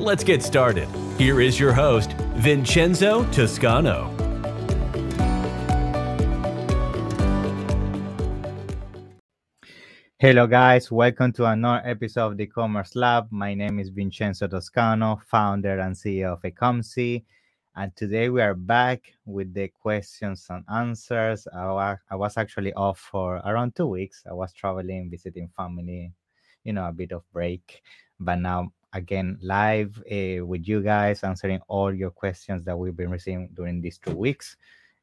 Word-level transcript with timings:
Let's 0.00 0.24
get 0.24 0.42
started. 0.42 0.88
Here 1.18 1.42
is 1.42 1.60
your 1.60 1.74
host, 1.74 2.14
Vincenzo 2.36 3.22
Toscano. 3.32 4.08
Hello, 10.16 10.46
guys. 10.46 10.90
Welcome 10.90 11.34
to 11.34 11.44
another 11.44 11.82
episode 11.84 12.28
of 12.28 12.38
the 12.38 12.46
Commerce 12.46 12.96
Lab. 12.96 13.26
My 13.30 13.52
name 13.52 13.78
is 13.78 13.90
Vincenzo 13.90 14.48
Toscano, 14.48 15.20
founder 15.26 15.78
and 15.80 15.94
CEO 15.94 16.32
of 16.32 16.40
Ecomcy. 16.44 17.24
And 17.76 17.94
today 17.94 18.30
we 18.30 18.40
are 18.40 18.54
back 18.54 19.02
with 19.26 19.52
the 19.52 19.68
questions 19.68 20.46
and 20.48 20.64
answers. 20.72 21.46
I, 21.54 21.96
I 22.10 22.16
was 22.16 22.38
actually 22.38 22.72
off 22.72 22.98
for 22.98 23.36
around 23.44 23.76
two 23.76 23.88
weeks. 23.88 24.22
I 24.26 24.32
was 24.32 24.54
traveling, 24.54 25.10
visiting 25.10 25.50
family, 25.54 26.14
you 26.64 26.72
know, 26.72 26.88
a 26.88 26.92
bit 26.92 27.12
of 27.12 27.22
break. 27.34 27.82
But 28.18 28.36
now, 28.36 28.72
again, 28.92 29.38
live 29.40 30.02
uh, 30.10 30.44
with 30.44 30.66
you 30.66 30.82
guys, 30.82 31.22
answering 31.22 31.60
all 31.68 31.92
your 31.92 32.10
questions 32.10 32.64
that 32.64 32.76
we've 32.76 32.96
been 32.96 33.10
receiving 33.10 33.48
during 33.54 33.80
these 33.80 33.98
two 33.98 34.14
weeks 34.14 34.56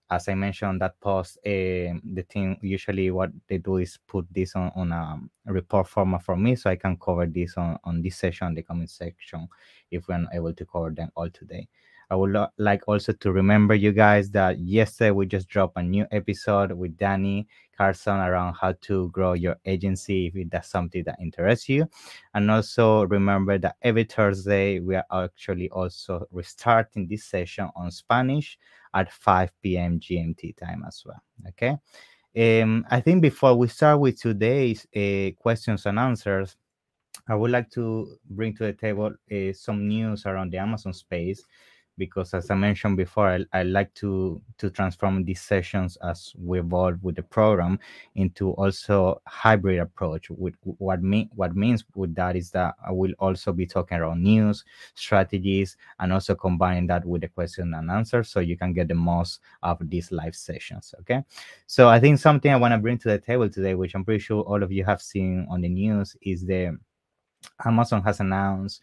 as 0.10 0.30
I 0.30 0.36
mentioned 0.36 0.70
on 0.70 0.80
that 0.80 1.00
post, 1.02 1.38
uh, 1.46 2.00
the 2.14 2.26
team 2.30 2.58
usually 2.62 3.12
what 3.12 3.30
they 3.48 3.58
do 3.58 3.78
is 3.78 4.00
put 4.08 4.26
this 4.32 4.56
on, 4.56 4.72
on 4.76 4.92
a 4.92 5.20
report 5.52 5.88
format 5.88 6.24
for 6.24 6.38
me 6.38 6.56
so 6.56 6.70
I 6.70 6.78
can 6.78 6.98
cover 6.98 7.26
this 7.26 7.58
on, 7.58 7.78
on 7.84 8.02
this 8.02 8.16
session, 8.16 8.54
the 8.54 8.64
comment 8.64 8.90
section, 8.90 9.50
if 9.92 10.08
we're 10.08 10.18
not 10.18 10.34
able 10.34 10.54
to 10.54 10.66
cover 10.66 10.92
them 10.92 11.12
all 11.16 11.30
today. 11.30 11.68
I 12.10 12.16
would 12.16 12.32
lo- 12.32 12.48
like 12.58 12.88
also 12.88 13.12
to 13.12 13.32
remember 13.32 13.76
you 13.76 13.92
guys 13.92 14.30
that 14.32 14.60
yesterday 14.60 15.12
we 15.12 15.26
just 15.26 15.50
dropped 15.50 15.78
a 15.78 15.84
new 15.84 16.06
episode 16.12 16.72
with 16.72 16.98
Danny 16.98 17.48
Carson 17.78 18.16
around 18.16 18.56
how 18.56 18.74
to 18.82 19.10
grow 19.10 19.34
your 19.34 19.58
agency 19.66 20.32
if 20.34 20.50
that's 20.50 20.70
something 20.70 21.04
that 21.04 21.18
interests 21.22 21.68
you. 21.68 21.88
And 22.34 22.50
also 22.50 23.04
remember 23.06 23.58
that 23.60 23.76
every 23.82 24.06
Thursday 24.06 24.80
we 24.80 24.96
are 24.96 25.06
actually 25.12 25.70
also 25.70 26.26
restarting 26.32 27.08
this 27.08 27.26
session 27.26 27.70
on 27.76 27.92
Spanish 27.92 28.58
at 28.94 29.12
5 29.12 29.52
p.m. 29.62 30.00
GMT 30.00 30.56
time 30.58 30.84
as 30.88 31.04
well. 31.06 31.22
Okay. 31.50 31.78
Um, 32.38 32.86
I 32.90 33.02
think 33.02 33.22
before 33.22 33.56
we 33.56 33.68
start 33.68 34.00
with 34.00 34.22
today's 34.22 34.86
uh, 34.96 35.32
questions 35.42 35.86
and 35.86 36.00
answers, 36.00 36.56
I 37.28 37.36
would 37.36 37.52
like 37.52 37.70
to 37.72 38.18
bring 38.30 38.56
to 38.56 38.64
the 38.64 38.74
table 38.74 39.12
uh, 39.32 39.54
some 39.54 39.88
news 39.88 40.26
around 40.26 40.52
the 40.52 40.60
Amazon 40.60 40.94
space 40.94 41.44
because 41.98 42.34
as 42.34 42.50
I 42.50 42.56
mentioned 42.56 42.98
before, 42.98 43.28
I, 43.28 43.46
I, 43.54 43.64
like 43.64 43.94
to 43.96 44.42
to 44.58 44.70
transform 44.70 45.24
these 45.24 45.42
sessions 45.42 45.98
as 46.04 46.34
we 46.38 46.60
evolve 46.60 47.04
with 47.04 47.16
the 47.16 47.24
program 47.24 47.80
into 48.16 48.52
also 48.52 49.22
hybrid 49.26 49.80
approach. 49.80 50.30
With 50.30 50.56
what 50.64 51.02
me 51.02 51.30
what 51.36 51.56
means 51.56 51.84
with 51.96 52.16
that 52.16 52.36
is 52.36 52.52
that 52.52 52.76
I 52.86 52.92
will 52.92 53.14
also 53.20 53.52
be 53.52 53.66
talking 53.66 53.98
around 53.98 54.24
news, 54.24 54.64
strategies, 54.96 55.78
and 56.00 56.14
also 56.14 56.36
combining 56.36 56.88
that 56.88 57.06
with 57.06 57.22
the 57.22 57.28
question 57.28 57.74
and 57.74 57.90
answer, 57.90 58.24
so 58.24 58.40
you 58.40 58.58
can 58.58 58.74
get 58.74 58.88
the 58.88 58.96
most 58.96 59.40
of 59.64 59.78
these 59.90 60.12
live 60.12 60.36
sessions. 60.36 60.94
Okay, 61.02 61.24
so 61.66 61.90
I 61.90 62.00
think 62.00 62.20
something 62.20 62.52
I 62.52 62.58
want 62.58 62.74
to 62.74 62.78
bring 62.78 62.98
to 63.00 63.10
the 63.10 63.18
table 63.18 63.50
today, 63.50 63.76
which 63.76 63.96
I'm 63.96 64.06
pretty 64.06 64.20
sure 64.20 64.44
all 64.44 64.62
of 64.64 64.72
you 64.72 64.86
have 64.86 65.02
seen 65.02 65.48
on 65.50 65.62
the 65.62 65.70
news, 65.70 66.16
is 66.22 66.46
the 66.46 66.78
Amazon 67.66 68.04
has 68.04 68.20
announced 68.20 68.82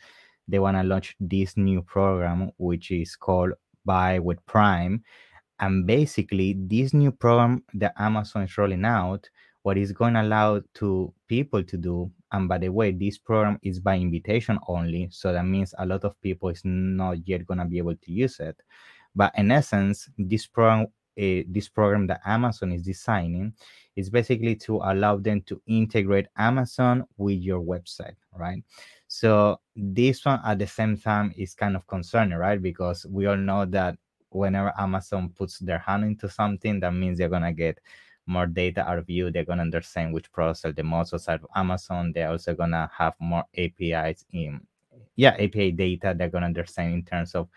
they 0.48 0.58
want 0.58 0.76
to 0.76 0.82
launch 0.82 1.16
this 1.20 1.56
new 1.56 1.82
program 1.82 2.50
which 2.58 2.90
is 2.90 3.16
called 3.16 3.52
buy 3.84 4.18
with 4.18 4.44
prime. 4.46 5.02
And 5.60 5.86
basically 5.86 6.56
this 6.58 6.92
new 6.92 7.12
program 7.12 7.62
that 7.74 7.94
amazon 7.98 8.42
is 8.42 8.58
rolling 8.58 8.84
out 8.84 9.28
what 9.62 9.78
is 9.78 9.92
going 9.92 10.14
to 10.14 10.20
allow 10.20 10.60
to 10.74 11.12
people 11.26 11.62
to 11.62 11.76
do 11.78 12.10
and 12.32 12.48
by 12.48 12.58
the 12.58 12.68
way 12.68 12.90
this 12.90 13.16
program 13.16 13.58
is 13.62 13.80
by 13.80 13.96
invitation 13.96 14.58
only 14.68 15.08
so 15.10 15.32
that 15.32 15.44
means 15.44 15.72
a 15.78 15.86
lot 15.86 16.04
of 16.04 16.20
people 16.20 16.50
is 16.50 16.60
not 16.64 17.16
yet 17.26 17.46
going 17.46 17.58
to 17.58 17.64
be 17.64 17.78
able 17.78 17.94
to 17.94 18.12
use 18.12 18.40
it. 18.40 18.60
But 19.14 19.32
in 19.38 19.50
essence 19.50 20.08
this 20.18 20.46
program 20.46 20.88
uh, 21.16 21.46
this 21.46 21.68
program 21.68 22.08
that 22.08 22.20
amazon 22.26 22.72
is 22.72 22.82
designing 22.82 23.52
is 23.94 24.10
basically 24.10 24.56
to 24.56 24.78
allow 24.84 25.16
them 25.16 25.40
to 25.42 25.62
integrate 25.68 26.26
amazon 26.36 27.04
with 27.16 27.38
your 27.38 27.60
website 27.60 28.16
right 28.36 28.64
so 29.14 29.60
this 29.76 30.24
one 30.24 30.40
at 30.44 30.58
the 30.58 30.66
same 30.66 30.96
time 30.96 31.32
is 31.36 31.54
kind 31.54 31.76
of 31.76 31.86
concerning, 31.86 32.36
right? 32.36 32.60
Because 32.60 33.06
we 33.06 33.26
all 33.26 33.36
know 33.36 33.64
that 33.66 33.96
whenever 34.30 34.72
Amazon 34.76 35.28
puts 35.28 35.60
their 35.60 35.78
hand 35.78 36.02
into 36.02 36.28
something, 36.28 36.80
that 36.80 36.92
means 36.92 37.16
they're 37.16 37.28
gonna 37.28 37.52
get 37.52 37.78
more 38.26 38.48
data 38.48 38.80
out 38.88 38.98
of 38.98 39.08
you. 39.08 39.30
They're 39.30 39.44
gonna 39.44 39.62
understand 39.62 40.12
which 40.12 40.32
products 40.32 40.64
are 40.64 40.72
the 40.72 40.82
most 40.82 41.14
outside 41.14 41.40
of 41.40 41.46
Amazon. 41.54 42.10
They're 42.12 42.30
also 42.30 42.54
gonna 42.56 42.90
have 42.92 43.14
more 43.20 43.44
APIs 43.56 44.24
in, 44.32 44.60
yeah, 45.14 45.36
API 45.38 45.70
data. 45.70 46.12
They're 46.18 46.28
gonna 46.28 46.46
understand 46.46 46.92
in 46.94 47.04
terms 47.04 47.36
of 47.36 47.48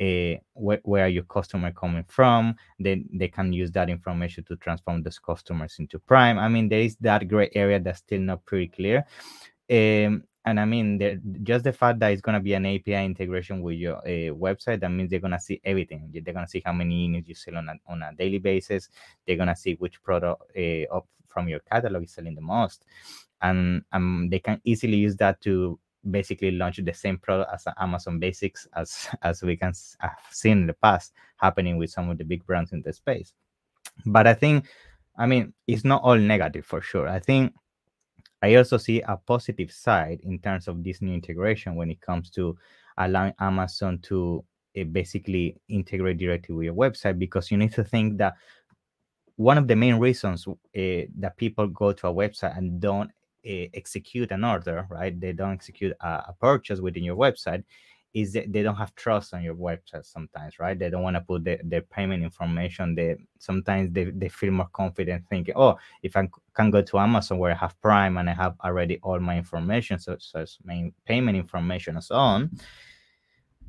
uh, 0.00 0.36
wh- 0.54 0.86
where 0.86 1.08
your 1.08 1.24
customer 1.24 1.72
coming 1.72 2.04
from. 2.06 2.54
Then 2.78 3.08
they 3.12 3.26
can 3.26 3.52
use 3.52 3.72
that 3.72 3.90
information 3.90 4.44
to 4.44 4.54
transform 4.58 5.02
those 5.02 5.18
customers 5.18 5.74
into 5.80 5.98
Prime. 5.98 6.38
I 6.38 6.48
mean, 6.48 6.68
there 6.68 6.82
is 6.82 6.94
that 7.00 7.26
gray 7.26 7.50
area 7.52 7.80
that's 7.80 7.98
still 7.98 8.20
not 8.20 8.44
pretty 8.44 8.68
clear. 8.68 9.04
Um, 9.68 10.22
and 10.46 10.58
I 10.58 10.64
mean, 10.64 10.98
just 11.42 11.64
the 11.64 11.72
fact 11.72 11.98
that 11.98 12.12
it's 12.12 12.22
to 12.22 12.40
be 12.40 12.54
an 12.54 12.64
API 12.64 13.04
integration 13.04 13.60
with 13.60 13.76
your 13.76 13.98
uh, 13.98 14.32
website, 14.34 14.80
that 14.80 14.88
means 14.88 15.10
they're 15.10 15.20
to 15.20 15.38
see 15.38 15.60
everything. 15.64 16.10
They're 16.12 16.32
to 16.32 16.48
see 16.48 16.62
how 16.64 16.72
many 16.72 16.94
units 16.94 17.28
you 17.28 17.34
sell 17.34 17.58
on 17.58 17.68
a, 17.68 17.74
on 17.86 18.02
a 18.02 18.14
daily 18.14 18.38
basis. 18.38 18.88
They're 19.26 19.36
to 19.36 19.54
see 19.56 19.74
which 19.74 20.02
product 20.02 20.42
uh, 20.56 21.00
from 21.28 21.48
your 21.48 21.60
catalog 21.60 22.04
is 22.04 22.12
selling 22.12 22.34
the 22.34 22.40
most. 22.40 22.84
And 23.42 23.84
um, 23.92 24.28
they 24.30 24.38
can 24.38 24.60
easily 24.64 24.96
use 24.96 25.16
that 25.16 25.42
to 25.42 25.78
basically 26.10 26.52
launch 26.52 26.78
the 26.78 26.94
same 26.94 27.18
product 27.18 27.50
as 27.52 27.66
Amazon 27.78 28.18
Basics, 28.18 28.66
as, 28.74 29.08
as 29.22 29.42
we 29.42 29.58
can 29.58 29.74
have 30.00 30.16
seen 30.30 30.58
in 30.58 30.66
the 30.66 30.74
past 30.74 31.12
happening 31.36 31.76
with 31.76 31.90
some 31.90 32.08
of 32.08 32.16
the 32.16 32.24
big 32.24 32.46
brands 32.46 32.72
in 32.72 32.80
the 32.80 32.94
space. 32.94 33.34
But 34.06 34.26
I 34.26 34.32
think, 34.32 34.66
I 35.18 35.26
mean, 35.26 35.52
it's 35.66 35.84
not 35.84 36.02
all 36.02 36.16
negative 36.16 36.64
for 36.64 36.80
sure. 36.80 37.08
I 37.08 37.18
think 37.18 37.52
I 38.42 38.54
also 38.54 38.76
see 38.78 39.00
a 39.02 39.16
positive 39.16 39.70
side 39.70 40.20
in 40.22 40.38
terms 40.38 40.68
of 40.68 40.82
this 40.82 41.02
new 41.02 41.12
integration 41.12 41.74
when 41.74 41.90
it 41.90 42.00
comes 42.00 42.30
to 42.30 42.56
allowing 42.96 43.34
Amazon 43.38 43.98
to 44.02 44.44
uh, 44.78 44.84
basically 44.84 45.56
integrate 45.68 46.18
directly 46.18 46.54
with 46.54 46.64
your 46.64 46.74
website 46.74 47.18
because 47.18 47.50
you 47.50 47.58
need 47.58 47.72
to 47.72 47.84
think 47.84 48.18
that 48.18 48.34
one 49.36 49.58
of 49.58 49.66
the 49.68 49.76
main 49.76 49.96
reasons 49.96 50.46
uh, 50.46 50.52
that 50.74 51.34
people 51.36 51.66
go 51.66 51.92
to 51.92 52.08
a 52.08 52.12
website 52.12 52.56
and 52.56 52.80
don't 52.80 53.10
uh, 53.46 53.66
execute 53.74 54.30
an 54.32 54.44
order, 54.44 54.86
right? 54.90 55.18
They 55.18 55.32
don't 55.32 55.52
execute 55.52 55.96
a, 56.00 56.08
a 56.28 56.36
purchase 56.38 56.80
within 56.80 57.04
your 57.04 57.16
website 57.16 57.64
is 58.12 58.32
that 58.32 58.52
they 58.52 58.62
don't 58.62 58.76
have 58.76 58.94
trust 58.94 59.34
on 59.34 59.42
your 59.42 59.54
website 59.54 60.04
sometimes, 60.04 60.58
right? 60.58 60.78
They 60.78 60.90
don't 60.90 61.02
want 61.02 61.16
to 61.16 61.20
put 61.20 61.44
the, 61.44 61.58
their 61.62 61.82
payment 61.82 62.22
information. 62.24 62.94
They 62.94 63.16
sometimes 63.38 63.92
they, 63.92 64.04
they 64.04 64.28
feel 64.28 64.50
more 64.50 64.68
confident 64.72 65.24
thinking, 65.28 65.54
oh, 65.56 65.78
if 66.02 66.16
I 66.16 66.28
can 66.54 66.70
go 66.70 66.82
to 66.82 66.98
Amazon 66.98 67.38
where 67.38 67.52
I 67.52 67.56
have 67.56 67.80
Prime 67.80 68.16
and 68.16 68.28
I 68.28 68.34
have 68.34 68.56
already 68.64 68.98
all 69.02 69.20
my 69.20 69.36
information, 69.36 69.98
such 69.98 70.24
as 70.34 70.58
my 70.64 70.92
payment 71.04 71.36
information 71.36 71.96
and 71.96 72.04
so 72.04 72.16
on, 72.16 72.50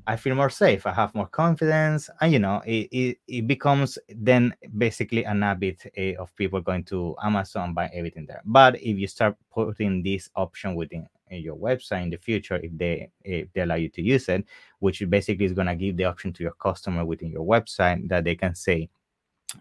I 0.08 0.16
feel 0.16 0.34
more 0.34 0.50
safe. 0.50 0.88
I 0.88 0.94
have 0.94 1.14
more 1.14 1.28
confidence, 1.28 2.10
and 2.20 2.34
you 2.34 2.40
know, 2.40 2.62
it, 2.66 2.90
it, 2.92 3.18
it 3.28 3.48
becomes 3.48 4.00
then 4.10 4.54
basically 4.76 5.24
an 5.26 5.44
habit 5.44 5.84
uh, 5.96 6.22
of 6.22 6.36
people 6.36 6.60
going 6.60 6.84
to 6.86 7.16
Amazon 7.24 7.66
and 7.66 7.76
buying 7.76 7.92
everything 7.94 8.26
there. 8.26 8.42
But 8.44 8.78
if 8.78 8.98
you 8.98 9.08
start 9.08 9.38
putting 9.54 10.02
this 10.02 10.30
option 10.36 10.74
within 10.74 11.08
your 11.40 11.56
website 11.56 12.04
in 12.04 12.10
the 12.10 12.18
future 12.18 12.56
if 12.64 12.72
they 12.78 13.10
if 13.24 13.52
they 13.54 13.62
allow 13.62 13.76
you 13.76 13.90
to 13.90 14.02
use 14.02 14.28
it 14.30 14.46
which 14.80 15.04
basically 15.10 15.46
is 15.46 15.54
going 15.54 15.68
to 15.68 15.76
give 15.76 15.98
the 15.98 16.06
option 16.06 16.34
to 16.34 16.44
your 16.44 16.54
customer 16.54 17.06
within 17.06 17.32
your 17.32 17.46
website 17.46 18.08
that 18.08 18.24
they 18.24 18.36
can 18.36 18.56
say 18.56 18.90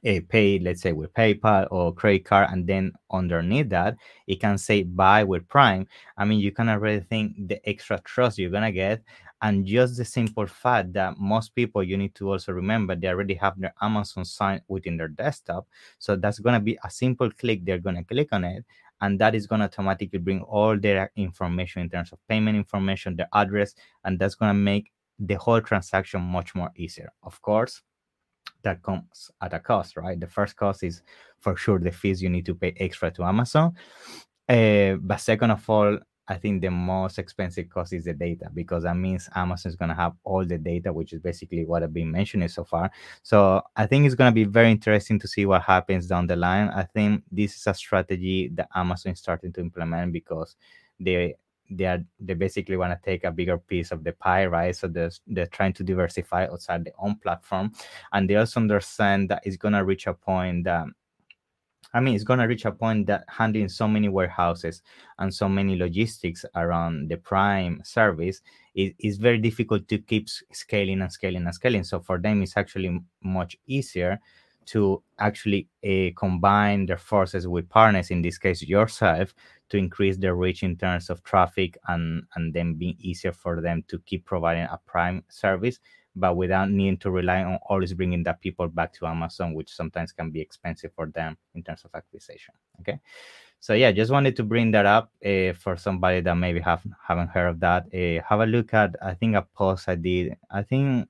a 0.05 0.21
pay 0.21 0.59
let's 0.59 0.83
say 0.83 0.93
with 0.93 1.13
paypal 1.15 1.67
or 1.71 1.93
credit 1.93 2.25
card 2.25 2.49
and 2.51 2.67
then 2.67 2.93
underneath 3.11 3.69
that 3.69 3.97
it 4.27 4.41
can 4.41 4.57
say 4.57 4.85
buy 4.85 5.25
with 5.25 5.49
prime. 5.49 5.87
I 6.17 6.25
mean 6.25 6.39
you 6.39 6.53
can 6.53 6.69
already 6.69 7.01
think 7.01 7.49
the 7.49 7.69
extra 7.69 8.01
trust 8.05 8.39
you're 8.39 8.51
gonna 8.51 8.73
get 8.73 9.03
and 9.43 9.65
just 9.65 9.97
the 9.97 10.05
simple 10.05 10.47
fact 10.47 10.93
that 10.93 11.19
most 11.19 11.55
people 11.55 11.83
you 11.83 11.97
need 11.97 12.15
to 12.15 12.31
also 12.31 12.53
remember 12.53 12.95
they 12.95 13.09
already 13.09 13.35
have 13.35 13.59
their 13.59 13.75
amazon 13.81 14.25
sign 14.25 14.61
within 14.69 14.97
their 14.97 15.09
desktop 15.09 15.67
so 15.99 16.15
that's 16.17 16.39
going 16.39 16.55
to 16.55 16.61
be 16.61 16.79
a 16.85 16.91
simple 16.91 17.31
click 17.31 17.65
they're 17.65 17.79
going 17.79 17.97
to 17.97 18.05
click 18.05 18.29
on 18.33 18.45
it 18.45 18.65
and 19.01 19.19
that 19.19 19.35
is 19.35 19.47
going 19.47 19.61
to 19.61 19.67
automatically 19.67 20.19
bring 20.19 20.41
all 20.43 20.79
their 20.79 21.11
information 21.17 21.83
in 21.83 21.91
terms 21.91 22.13
of 22.13 22.19
payment 22.29 22.57
information 22.57 23.17
their 23.17 23.29
address 23.33 23.75
and 24.05 24.19
that's 24.19 24.35
going 24.35 24.51
to 24.51 24.55
make 24.55 24.91
the 25.19 25.35
whole 25.35 25.61
transaction 25.61 26.21
much 26.21 26.55
more 26.55 26.71
easier. 26.77 27.13
Of 27.23 27.41
course, 27.43 27.83
that 28.63 28.83
comes 28.83 29.31
at 29.41 29.55
a 29.55 29.61
cost, 29.61 29.97
right? 29.97 30.19
The 30.19 30.27
first 30.27 30.57
cost 30.57 30.83
is 30.83 31.03
for 31.39 31.57
sure 31.57 31.79
the 31.79 31.93
fees 31.93 32.23
you 32.23 32.29
need 32.29 32.47
to 32.47 32.55
pay 32.55 32.75
extra 32.79 33.11
to 33.13 33.25
Amazon. 33.25 33.75
Uh, 34.49 34.95
but 35.01 35.21
second 35.21 35.51
of 35.51 35.69
all, 35.69 35.99
I 36.31 36.37
think 36.37 36.63
the 36.63 36.71
most 36.71 37.19
expensive 37.19 37.69
cost 37.69 37.93
is 37.93 38.05
the 38.05 38.15
data 38.15 38.49
because 38.55 38.85
that 38.85 38.97
means 38.97 39.29
Amazon 39.35 39.69
is 39.69 39.75
going 39.75 39.89
to 39.89 39.97
have 39.97 40.13
all 40.23 40.47
the 40.47 40.59
data, 40.59 40.93
which 40.93 41.13
is 41.13 41.19
basically 41.19 41.65
what 41.65 41.83
I've 41.83 41.93
been 41.93 42.13
mentioning 42.13 42.47
so 42.47 42.63
far. 42.63 42.89
So 43.25 43.61
I 43.75 43.87
think 43.87 44.07
it's 44.07 44.15
going 44.15 44.31
to 44.31 44.35
be 44.35 44.45
very 44.45 44.71
interesting 44.71 45.19
to 45.19 45.27
see 45.27 45.45
what 45.45 45.63
happens 45.63 46.07
down 46.07 46.29
the 46.29 46.37
line. 46.37 46.69
I 46.69 46.85
think 46.85 47.25
this 47.33 47.57
is 47.57 47.67
a 47.67 47.75
strategy 47.75 48.49
that 48.55 48.69
Amazon 48.77 49.13
is 49.13 49.19
starting 49.19 49.53
to 49.55 49.61
implement 49.61 50.13
because 50.13 50.55
they 51.01 51.35
they 51.69 51.87
are 51.87 52.05
they 52.21 52.35
basically 52.35 52.77
want 52.77 52.93
to 52.93 53.11
take 53.11 53.25
a 53.25 53.33
bigger 53.33 53.59
piece 53.59 53.91
of 53.91 54.05
the 54.05 54.13
pie, 54.13 54.47
right? 54.47 54.75
So 54.75 54.87
they're, 54.87 55.11
they're 55.27 55.47
trying 55.47 55.73
to 55.75 55.85
diversify 55.85 56.45
outside 56.45 56.85
their 56.85 56.95
own 56.99 57.17
platform, 57.17 57.73
and 58.13 58.31
they 58.31 58.37
also 58.37 58.61
understand 58.61 59.31
that 59.31 59.43
it's 59.45 59.57
going 59.57 59.75
to 59.75 59.85
reach 59.85 60.07
a 60.07 60.15
point 60.15 60.65
that 60.65 60.87
I 61.93 62.01
mean, 62.01 62.15
it's 62.15 62.25
going 62.25 62.39
to 62.39 62.47
reach 62.47 62.65
a 62.65 62.73
point 62.73 63.07
that 63.09 63.25
handling 63.29 63.69
so 63.69 63.89
many 63.89 64.09
warehouses 64.09 64.83
and 65.19 65.35
so 65.35 65.49
many 65.49 65.77
logistics 65.77 66.45
around 66.55 67.09
the 67.09 67.17
Prime 67.17 67.81
service 67.85 68.41
is, 68.75 68.93
is 69.01 69.19
very 69.19 69.39
difficult 69.39 69.89
to 69.89 69.99
keep 69.99 70.29
scaling 70.53 71.03
and 71.03 71.13
scaling 71.13 71.45
and 71.45 71.55
scaling. 71.55 71.85
So 71.85 72.01
for 72.01 72.19
them, 72.19 72.43
it's 72.43 72.57
actually 72.57 73.01
much 73.23 73.57
easier 73.67 74.21
to 74.67 75.03
actually 75.19 75.69
uh, 75.85 76.15
combine 76.17 76.87
their 76.87 76.99
forces 76.99 77.49
with 77.49 77.69
partners, 77.69 78.11
in 78.11 78.23
this 78.23 78.39
case 78.39 78.63
yourself, 78.63 79.35
to 79.71 79.77
increase 79.77 80.17
their 80.17 80.37
reach 80.37 80.63
in 80.63 80.77
terms 80.77 81.11
of 81.11 81.25
traffic 81.25 81.77
and, 81.89 82.23
and 82.37 82.55
then 82.55 82.75
being 82.75 82.97
easier 83.01 83.33
for 83.33 83.61
them 83.61 83.83
to 83.89 83.99
keep 84.01 84.25
providing 84.25 84.65
a 84.65 84.79
Prime 84.87 85.25
service 85.29 85.81
but 86.17 86.37
without 86.37 86.71
needing 86.71 86.99
to 86.99 87.11
rely 87.11 87.43
on 87.43 87.59
always 87.69 87.95
bringing 87.95 88.23
that 88.25 88.41
people 88.41 88.69
back 88.69 88.93
to 88.95 89.07
Amazon, 89.07 89.55
which 89.55 89.73
sometimes 89.73 90.13
can 90.13 90.31
be 90.31 90.41
expensive 90.41 90.93
for 90.95 91.07
them 91.07 91.37
in 91.55 91.63
terms 91.63 91.85
of 91.85 91.91
acquisition. 91.95 92.55
Okay, 92.81 93.01
so 93.61 93.75
yeah, 93.75 93.93
just 93.93 94.11
wanted 94.11 94.37
to 94.37 94.43
bring 94.43 94.71
that 94.73 94.87
up 94.87 95.13
uh, 95.25 95.53
for 95.53 95.77
somebody 95.77 96.21
that 96.21 96.35
maybe 96.35 96.61
have 96.61 96.85
haven't 97.07 97.29
heard 97.29 97.49
of 97.49 97.61
that. 97.61 97.87
Uh, 97.95 98.23
have 98.29 98.41
a 98.41 98.47
look 98.47 98.75
at 98.75 98.95
I 99.03 99.15
think 99.15 99.37
a 99.37 99.43
post 99.43 99.89
I 99.89 99.95
did. 99.95 100.37
I 100.51 100.63
think 100.63 101.09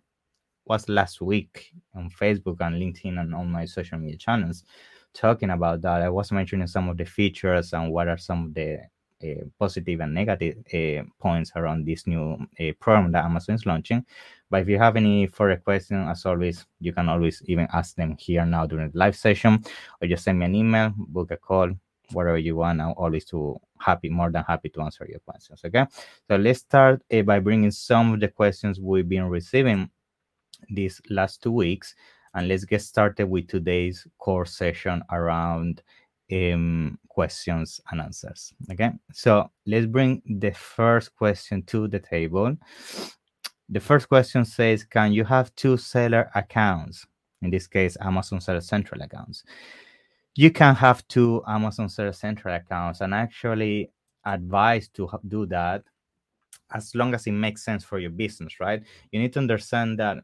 was 0.66 0.88
last 0.88 1.20
week 1.20 1.72
on 1.94 2.10
Facebook 2.10 2.60
and 2.60 2.76
LinkedIn 2.76 3.18
and 3.18 3.34
on 3.34 3.50
my 3.50 3.64
social 3.64 3.98
media 3.98 4.16
channels 4.16 4.64
talking 5.12 5.50
about 5.50 5.80
that. 5.82 6.02
I 6.02 6.08
was 6.08 6.32
mentioning 6.32 6.66
some 6.66 6.88
of 6.88 6.96
the 6.96 7.04
features 7.04 7.72
and 7.72 7.90
what 7.90 8.08
are 8.08 8.18
some 8.18 8.46
of 8.46 8.54
the 8.54 8.80
positive 9.58 10.00
and 10.00 10.14
negative 10.14 10.56
uh, 10.72 11.02
points 11.18 11.52
around 11.56 11.84
this 11.84 12.06
new 12.06 12.38
uh, 12.58 12.72
program 12.80 13.12
that 13.12 13.24
Amazon 13.24 13.54
is 13.54 13.66
launching. 13.66 14.04
But 14.50 14.62
if 14.62 14.68
you 14.68 14.78
have 14.78 14.96
any 14.96 15.26
further 15.26 15.56
questions, 15.56 16.08
as 16.10 16.26
always, 16.26 16.66
you 16.80 16.92
can 16.92 17.08
always 17.08 17.42
even 17.46 17.68
ask 17.72 17.94
them 17.94 18.16
here 18.18 18.44
now 18.44 18.66
during 18.66 18.90
the 18.90 18.98
live 18.98 19.16
session, 19.16 19.62
or 20.00 20.08
just 20.08 20.24
send 20.24 20.38
me 20.38 20.46
an 20.46 20.54
email, 20.54 20.92
book 20.96 21.30
a 21.30 21.36
call, 21.36 21.70
whatever 22.12 22.38
you 22.38 22.56
want. 22.56 22.80
I'm 22.80 22.94
always 22.96 23.24
too 23.24 23.60
happy, 23.78 24.08
more 24.08 24.30
than 24.30 24.42
happy 24.42 24.68
to 24.70 24.82
answer 24.82 25.06
your 25.08 25.20
questions. 25.20 25.60
Okay, 25.64 25.86
so 26.26 26.36
let's 26.36 26.60
start 26.60 27.02
uh, 27.12 27.22
by 27.22 27.38
bringing 27.38 27.70
some 27.70 28.14
of 28.14 28.20
the 28.20 28.28
questions 28.28 28.80
we've 28.80 29.08
been 29.08 29.28
receiving 29.28 29.88
these 30.68 31.00
last 31.10 31.42
two 31.42 31.52
weeks, 31.52 31.94
and 32.34 32.48
let's 32.48 32.64
get 32.64 32.82
started 32.82 33.26
with 33.26 33.46
today's 33.46 34.06
core 34.18 34.46
session 34.46 35.02
around 35.10 35.82
um, 36.32 36.98
questions 37.20 37.80
and 37.90 38.00
answers. 38.00 38.52
Okay, 38.72 38.90
so 39.12 39.50
let's 39.66 39.86
bring 39.86 40.22
the 40.26 40.52
first 40.52 41.14
question 41.14 41.62
to 41.64 41.88
the 41.88 41.98
table 41.98 42.56
the 43.70 43.80
first 43.80 44.08
question 44.08 44.44
says, 44.44 44.82
can 44.82 45.12
you 45.12 45.24
have 45.24 45.54
two 45.54 45.76
seller 45.76 46.28
accounts? 46.34 47.06
In 47.40 47.50
this 47.50 47.68
case, 47.68 47.96
Amazon 48.00 48.40
Seller 48.40 48.60
Central 48.60 49.00
accounts. 49.00 49.44
You 50.34 50.50
can 50.50 50.74
have 50.74 51.06
two 51.06 51.42
Amazon 51.46 51.88
Seller 51.88 52.12
Central 52.12 52.54
accounts 52.54 53.00
and 53.00 53.14
actually 53.14 53.90
advise 54.26 54.88
to 54.88 55.08
do 55.28 55.46
that 55.46 55.84
as 56.72 56.94
long 56.94 57.14
as 57.14 57.26
it 57.26 57.32
makes 57.32 57.64
sense 57.64 57.84
for 57.84 57.98
your 57.98 58.10
business, 58.10 58.60
right? 58.60 58.82
You 59.12 59.20
need 59.20 59.32
to 59.34 59.38
understand 59.38 59.98
that 60.00 60.18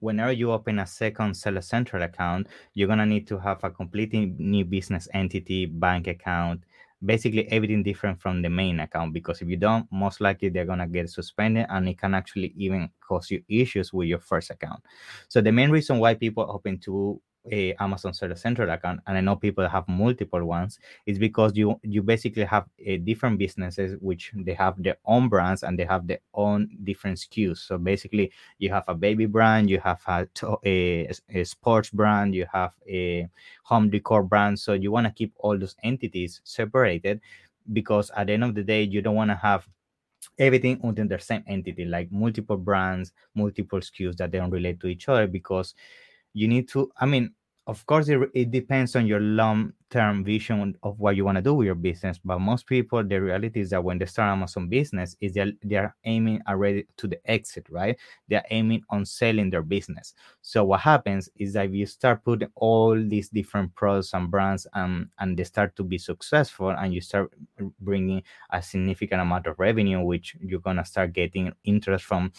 whenever 0.00 0.32
you 0.32 0.52
open 0.52 0.78
a 0.78 0.86
second 0.86 1.34
Seller 1.34 1.62
Central 1.62 2.02
account, 2.02 2.48
you're 2.74 2.86
going 2.86 2.98
to 2.98 3.06
need 3.06 3.26
to 3.28 3.38
have 3.38 3.62
a 3.64 3.70
completely 3.70 4.34
new 4.38 4.64
business 4.64 5.08
entity, 5.14 5.66
bank 5.66 6.06
account, 6.06 6.62
basically 7.04 7.50
everything 7.50 7.82
different 7.82 8.20
from 8.20 8.40
the 8.42 8.48
main 8.48 8.80
account 8.80 9.12
because 9.12 9.42
if 9.42 9.48
you 9.48 9.56
don't 9.56 9.86
most 9.92 10.20
likely 10.20 10.48
they're 10.48 10.64
going 10.64 10.78
to 10.78 10.86
get 10.86 11.10
suspended 11.10 11.66
and 11.68 11.88
it 11.88 11.98
can 11.98 12.14
actually 12.14 12.54
even 12.56 12.88
cause 13.06 13.30
you 13.30 13.42
issues 13.48 13.92
with 13.92 14.08
your 14.08 14.18
first 14.18 14.50
account. 14.50 14.82
So 15.28 15.40
the 15.40 15.52
main 15.52 15.70
reason 15.70 15.98
why 15.98 16.14
people 16.14 16.46
open 16.48 16.78
two 16.78 17.20
a 17.50 17.74
Amazon 17.74 18.12
Seller 18.12 18.36
Central 18.36 18.70
account, 18.70 19.00
and 19.06 19.16
I 19.16 19.20
know 19.20 19.36
people 19.36 19.68
have 19.68 19.88
multiple 19.88 20.44
ones, 20.44 20.78
is 21.06 21.18
because 21.18 21.56
you 21.56 21.78
you 21.82 22.02
basically 22.02 22.44
have 22.44 22.66
a 22.78 22.98
different 22.98 23.38
businesses 23.38 23.96
which 24.00 24.32
they 24.34 24.54
have 24.54 24.82
their 24.82 24.96
own 25.04 25.28
brands 25.28 25.62
and 25.62 25.78
they 25.78 25.84
have 25.84 26.06
their 26.06 26.20
own 26.34 26.68
different 26.84 27.18
SKUs. 27.18 27.58
So 27.58 27.78
basically, 27.78 28.32
you 28.58 28.70
have 28.70 28.84
a 28.88 28.94
baby 28.94 29.26
brand, 29.26 29.70
you 29.70 29.80
have 29.80 30.00
a, 30.06 30.26
a, 30.64 31.10
a 31.30 31.44
sports 31.44 31.90
brand, 31.90 32.34
you 32.34 32.46
have 32.52 32.72
a 32.88 33.28
home 33.64 33.90
decor 33.90 34.22
brand. 34.22 34.58
So 34.58 34.72
you 34.72 34.90
want 34.90 35.06
to 35.06 35.12
keep 35.12 35.32
all 35.38 35.58
those 35.58 35.76
entities 35.82 36.40
separated 36.44 37.20
because 37.72 38.10
at 38.16 38.26
the 38.28 38.32
end 38.34 38.44
of 38.44 38.54
the 38.54 38.62
day, 38.62 38.82
you 38.82 39.02
don't 39.02 39.16
want 39.16 39.30
to 39.30 39.36
have 39.36 39.68
everything 40.38 40.80
within 40.82 41.08
the 41.08 41.18
same 41.18 41.44
entity, 41.46 41.84
like 41.84 42.10
multiple 42.10 42.56
brands, 42.56 43.12
multiple 43.34 43.80
SKUs 43.80 44.16
that 44.16 44.30
they 44.30 44.38
don't 44.38 44.50
relate 44.50 44.80
to 44.80 44.86
each 44.86 45.08
other 45.08 45.26
because 45.26 45.74
you 46.36 46.46
need 46.46 46.68
to 46.68 46.90
i 47.00 47.06
mean 47.06 47.32
of 47.66 47.84
course 47.86 48.08
it, 48.08 48.20
it 48.34 48.50
depends 48.50 48.94
on 48.94 49.06
your 49.06 49.20
long 49.20 49.72
term 49.88 50.22
vision 50.24 50.76
of 50.82 50.98
what 50.98 51.16
you 51.16 51.24
want 51.24 51.36
to 51.36 51.42
do 51.42 51.54
with 51.54 51.64
your 51.64 51.74
business 51.74 52.18
but 52.24 52.40
most 52.40 52.66
people 52.66 53.02
the 53.02 53.20
reality 53.20 53.60
is 53.60 53.70
that 53.70 53.82
when 53.82 53.98
they 53.98 54.04
start 54.04 54.30
amazon 54.30 54.68
business 54.68 55.16
is 55.20 55.32
they're, 55.32 55.52
they're 55.62 55.96
aiming 56.04 56.40
already 56.48 56.84
to 56.96 57.06
the 57.06 57.18
exit 57.30 57.66
right 57.70 57.96
they're 58.28 58.44
aiming 58.50 58.82
on 58.90 59.04
selling 59.04 59.48
their 59.48 59.62
business 59.62 60.12
so 60.42 60.64
what 60.64 60.80
happens 60.80 61.28
is 61.36 61.54
that 61.54 61.66
if 61.66 61.72
you 61.72 61.86
start 61.86 62.22
putting 62.24 62.50
all 62.56 62.94
these 63.00 63.30
different 63.30 63.74
products 63.74 64.12
and 64.12 64.30
brands 64.30 64.66
and 64.74 65.08
and 65.20 65.36
they 65.36 65.44
start 65.44 65.74
to 65.76 65.84
be 65.84 65.98
successful 65.98 66.70
and 66.70 66.92
you 66.92 67.00
start 67.00 67.32
bringing 67.80 68.22
a 68.50 68.60
significant 68.60 69.22
amount 69.22 69.46
of 69.46 69.58
revenue 69.58 70.00
which 70.02 70.36
you're 70.40 70.60
going 70.60 70.76
to 70.76 70.84
start 70.84 71.12
getting 71.12 71.50
interest 71.64 72.04
from 72.04 72.30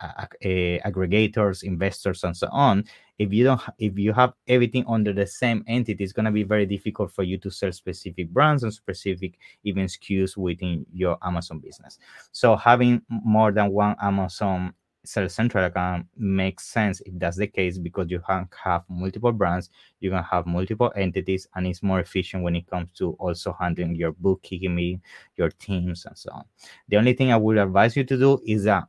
uh, 0.00 0.26
aggregators, 0.44 1.62
investors, 1.62 2.24
and 2.24 2.36
so 2.36 2.48
on. 2.50 2.84
If 3.18 3.32
you 3.32 3.44
don't, 3.44 3.60
if 3.78 3.98
you 3.98 4.12
have 4.12 4.32
everything 4.48 4.84
under 4.88 5.12
the 5.12 5.26
same 5.26 5.64
entity, 5.66 6.02
it's 6.02 6.12
going 6.12 6.24
to 6.24 6.32
be 6.32 6.42
very 6.42 6.66
difficult 6.66 7.12
for 7.12 7.22
you 7.22 7.38
to 7.38 7.50
sell 7.50 7.72
specific 7.72 8.28
brands 8.30 8.64
and 8.64 8.72
specific 8.72 9.38
even 9.62 9.86
SKUs 9.86 10.36
within 10.36 10.84
your 10.92 11.16
Amazon 11.22 11.60
business. 11.60 11.98
So 12.32 12.56
having 12.56 13.02
more 13.08 13.52
than 13.52 13.70
one 13.70 13.94
Amazon 14.02 14.74
Seller 15.04 15.28
Central 15.28 15.64
account 15.64 16.06
makes 16.16 16.66
sense 16.66 17.00
if 17.02 17.12
that's 17.18 17.36
the 17.36 17.46
case 17.46 17.78
because 17.78 18.10
you 18.10 18.20
can 18.20 18.48
have 18.62 18.82
multiple 18.88 19.32
brands, 19.32 19.70
you 20.00 20.10
can 20.10 20.22
have 20.24 20.46
multiple 20.46 20.92
entities, 20.96 21.46
and 21.54 21.66
it's 21.66 21.82
more 21.82 22.00
efficient 22.00 22.42
when 22.42 22.56
it 22.56 22.66
comes 22.66 22.90
to 22.92 23.12
also 23.12 23.56
handling 23.60 23.94
your 23.94 24.12
bookkeeping, 24.12 25.00
your 25.36 25.50
teams, 25.50 26.06
and 26.06 26.16
so 26.16 26.30
on. 26.32 26.44
The 26.88 26.96
only 26.96 27.12
thing 27.12 27.32
I 27.32 27.36
would 27.36 27.58
advise 27.58 27.96
you 27.96 28.04
to 28.04 28.16
do 28.16 28.40
is 28.46 28.64
that 28.64 28.84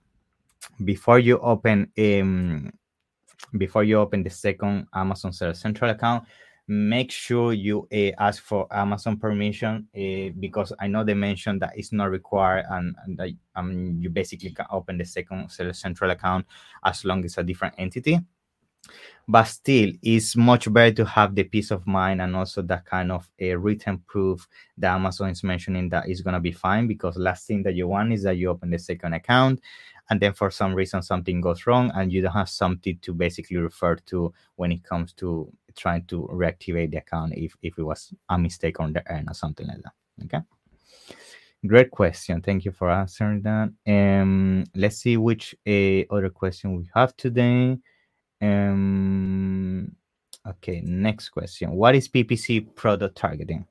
before 0.84 1.20
you 1.20 1.38
open 1.39 1.91
um, 1.98 2.72
before 3.58 3.84
you 3.84 4.00
open 4.00 4.24
the 4.24 4.30
second 4.30 4.88
Amazon 4.94 5.32
Seller 5.34 5.54
Central 5.54 5.92
account, 5.92 6.25
make 6.68 7.12
sure 7.12 7.54
you 7.54 7.88
uh, 7.94 8.12
ask 8.22 8.42
for 8.42 8.68
Amazon 8.72 9.18
permission 9.18 9.88
uh, 9.96 10.34
because 10.40 10.74
I 10.80 10.88
know 10.88 11.04
they 11.04 11.14
mentioned 11.14 11.62
that 11.62 11.74
it's 11.75 11.92
not 11.92 12.10
required 12.10 12.66
and, 12.70 12.96
and 13.06 13.18
that 13.18 13.30
um, 13.56 13.98
you 14.00 14.10
basically 14.10 14.52
can 14.52 14.66
open 14.72 14.98
the 14.98 15.06
second 15.06 15.50
Seller 15.50 15.74
Central 15.74 16.12
account 16.12 16.46
as 16.84 17.06
long 17.06 17.20
as 17.20 17.32
it's 17.32 17.38
a 17.38 17.44
different 17.44 17.75
entity. 17.78 18.20
But 19.28 19.46
still, 19.46 19.92
it's 20.04 20.36
much 20.36 20.72
better 20.72 20.94
to 20.98 21.06
have 21.06 21.34
the 21.34 21.44
peace 21.44 21.72
of 21.72 21.88
mind 21.88 22.22
and 22.22 22.36
also 22.36 22.62
that 22.64 22.86
kind 22.86 23.12
of 23.12 23.28
a 23.40 23.56
written 23.56 23.98
proof 24.06 24.48
that 24.78 24.94
Amazon 24.94 25.32
is 25.32 25.44
mentioning 25.44 25.90
that 25.90 26.06
going 26.24 26.36
to 26.36 26.40
be 26.40 26.52
fine 26.52 26.86
because 26.86 27.18
last 27.18 27.48
thing 27.48 27.64
that 27.64 27.74
you 27.74 27.88
want 27.88 28.14
is 28.14 28.22
that 28.24 28.38
you 28.38 28.50
open 28.50 28.70
the 28.70 28.78
second 28.78 29.14
account 29.14 29.60
and 30.10 30.20
then 30.20 30.34
for 30.34 30.52
some 30.52 30.74
reason 30.74 31.02
something 31.02 31.42
goes 31.42 31.66
wrong 31.66 31.92
and 31.96 32.12
you 32.12 32.22
don't 32.22 32.32
have 32.32 32.50
something 32.50 32.98
to 33.02 33.14
basically 33.14 33.58
refer 33.58 33.96
to 33.96 34.34
when 34.56 34.72
it 34.72 34.84
comes 34.84 35.14
to 35.14 35.52
trying 35.76 36.06
to 36.06 36.30
reactivate 36.32 36.92
the 36.92 36.98
account 36.98 37.34
if, 37.36 37.56
if 37.62 37.78
it 37.78 37.84
was 37.84 38.14
a 38.30 38.38
mistake 38.38 38.80
on 38.80 38.94
the 38.94 39.12
end 39.12 39.28
or 39.30 39.34
something 39.34 39.68
like 39.68 39.82
that. 39.82 39.94
Okay? 40.26 40.44
Great 41.66 41.90
question. 41.90 42.42
Thank 42.42 42.66
you 42.66 42.72
for 42.72 42.92
answering 42.92 43.42
that. 43.42 43.72
Um 43.88 44.66
let's 44.76 44.98
see 44.98 45.18
which 45.18 45.56
uh, 45.68 46.04
other 46.14 46.30
question 46.30 46.76
we 46.76 46.90
have 46.94 47.16
today. 47.18 47.78
Um 48.42 49.96
okay 50.48 50.82
next 50.82 51.30
question. 51.30 51.72
What 51.72 51.96
is 51.96 52.08
ppc 52.08 52.76
product 52.76 53.18
targeting 53.18 53.66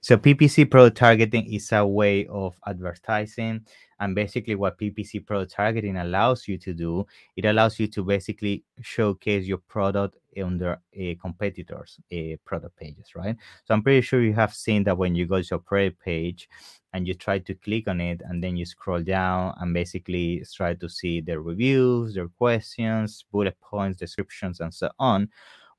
So 0.00 0.16
PPC 0.16 0.70
pro 0.70 0.90
targeting 0.90 1.52
is 1.52 1.72
a 1.72 1.86
way 1.86 2.26
of 2.26 2.58
advertising 2.66 3.64
and 4.00 4.14
basically 4.14 4.54
what 4.54 4.78
PPC 4.78 5.24
pro 5.24 5.44
targeting 5.44 5.96
allows 5.96 6.46
you 6.46 6.58
to 6.58 6.74
do, 6.74 7.06
it 7.36 7.44
allows 7.44 7.80
you 7.80 7.86
to 7.88 8.04
basically 8.04 8.64
showcase 8.80 9.46
your 9.46 9.58
product 9.58 10.18
under 10.42 10.78
a 10.92 11.14
competitors' 11.14 11.98
a 12.10 12.36
product 12.44 12.76
pages, 12.76 13.14
right? 13.14 13.36
So 13.64 13.72
I'm 13.72 13.82
pretty 13.82 14.02
sure 14.02 14.22
you 14.22 14.34
have 14.34 14.54
seen 14.54 14.84
that 14.84 14.98
when 14.98 15.14
you 15.14 15.26
go 15.26 15.40
to 15.40 15.54
a 15.54 15.58
product 15.58 16.00
page 16.00 16.48
and 16.92 17.08
you 17.08 17.14
try 17.14 17.38
to 17.38 17.54
click 17.54 17.88
on 17.88 18.00
it 18.00 18.20
and 18.24 18.44
then 18.44 18.56
you 18.56 18.66
scroll 18.66 19.02
down 19.02 19.54
and 19.60 19.72
basically 19.72 20.44
try 20.54 20.74
to 20.74 20.88
see 20.88 21.20
their 21.20 21.40
reviews, 21.40 22.14
their 22.14 22.28
questions, 22.28 23.24
bullet 23.32 23.56
points, 23.60 23.98
descriptions, 23.98 24.60
and 24.60 24.74
so 24.74 24.90
on 24.98 25.28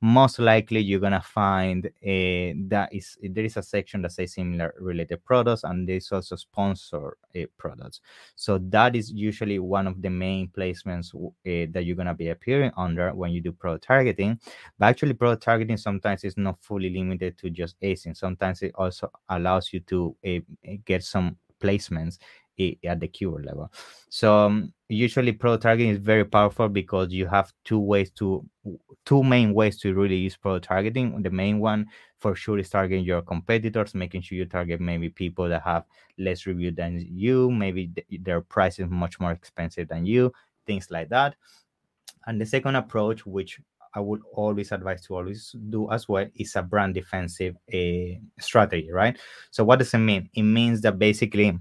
most 0.01 0.38
likely 0.38 0.80
you're 0.80 1.00
gonna 1.00 1.22
find 1.22 1.89
a, 2.04 2.54
that 2.68 2.94
is 2.94 3.18
there 3.22 3.46
is 3.46 3.58
a 3.58 3.63
section 3.63 4.01
that 4.04 4.12
says 4.12 4.34
similar 4.34 4.74
related 4.80 5.24
products 5.25 5.63
and 5.63 5.89
there's 5.89 6.12
also 6.12 6.36
sponsor 6.36 7.18
uh, 7.36 7.42
products. 7.58 8.01
So 8.36 8.60
that 8.70 8.96
is 8.96 9.12
usually 9.12 9.58
one 9.60 9.88
of 9.88 10.01
the 10.01 10.10
main 10.10 10.50
placements 10.50 11.16
uh, 11.16 11.32
that 11.72 11.84
you're 11.86 11.96
gonna 11.96 12.13
be 12.13 12.30
appearing 12.30 12.72
under 12.77 13.13
when 13.13 13.32
you 13.32 13.42
do 13.42 13.51
product 13.51 13.86
targeting. 13.86 14.39
But 14.77 14.88
actually 14.88 15.13
product 15.13 15.44
targeting 15.44 15.77
sometimes 15.77 16.24
is 16.24 16.38
not 16.38 16.62
fully 16.62 16.92
limited 16.92 17.38
to 17.39 17.50
just 17.50 17.80
ASINs 17.82 18.18
sometimes 18.18 18.62
it 18.62 18.74
also 18.75 19.12
allows 19.30 19.74
you 19.74 19.80
to 19.82 20.16
get 20.86 21.04
some 21.04 21.38
placements 21.60 22.20
at 22.60 23.00
the 23.00 23.08
keyword 23.08 23.46
level. 23.46 23.72
So 24.10 24.38
um, 24.38 24.74
usually 24.90 25.32
product 25.32 25.64
targeting 25.64 25.92
is 25.92 26.00
very 26.00 26.26
powerful 26.26 26.70
because 26.70 27.12
you 27.12 27.28
have 27.28 27.54
two 27.64 27.80
ways 27.80 28.12
to 28.12 28.46
two 29.06 29.24
main 29.24 29.54
ways 29.54 29.78
to 29.80 29.94
really 29.94 30.16
use 30.16 30.36
product 30.36 30.66
targeting. 30.66 31.22
The 31.22 31.30
main 31.30 31.60
one 31.60 31.88
for 32.18 32.36
sure 32.36 32.58
is 32.58 32.70
targeting 32.70 33.06
your 33.06 33.22
competitors, 33.22 33.94
making 33.94 34.22
sure 34.22 34.38
you 34.38 34.46
target 34.46 34.82
maybe 34.82 35.10
people 35.10 35.48
that 35.50 35.62
have 35.62 35.84
less 36.18 36.46
review 36.46 36.72
than 36.72 37.06
you, 37.10 37.52
maybe 37.52 37.88
th- 37.88 38.22
their 38.24 38.42
price 38.42 38.80
is 38.80 38.90
much 38.90 39.20
more 39.20 39.32
expensive 39.32 39.88
than 39.88 40.06
you, 40.06 40.34
things 40.66 40.90
like 40.90 41.10
that. 41.10 41.36
And 42.26 42.42
the 42.42 42.46
second 42.46 42.76
approach, 42.76 43.26
which 43.26 43.60
I 43.94 44.00
would 44.00 44.22
always 44.34 44.72
advise 44.72 45.02
to 45.06 45.16
always 45.16 45.56
do 45.70 45.92
as 45.92 46.10
well 46.10 46.28
is 46.36 46.56
a 46.56 46.62
brand 46.62 46.94
defensive 46.94 47.56
uh, 47.74 48.20
strategy, 48.40 48.92
right? 48.92 49.18
So 49.52 49.64
what 49.64 49.80
does 49.80 49.94
it 49.94 50.00
mean? 50.00 50.30
It 50.34 50.44
means 50.44 50.82
that 50.82 51.00
basically 51.00 51.58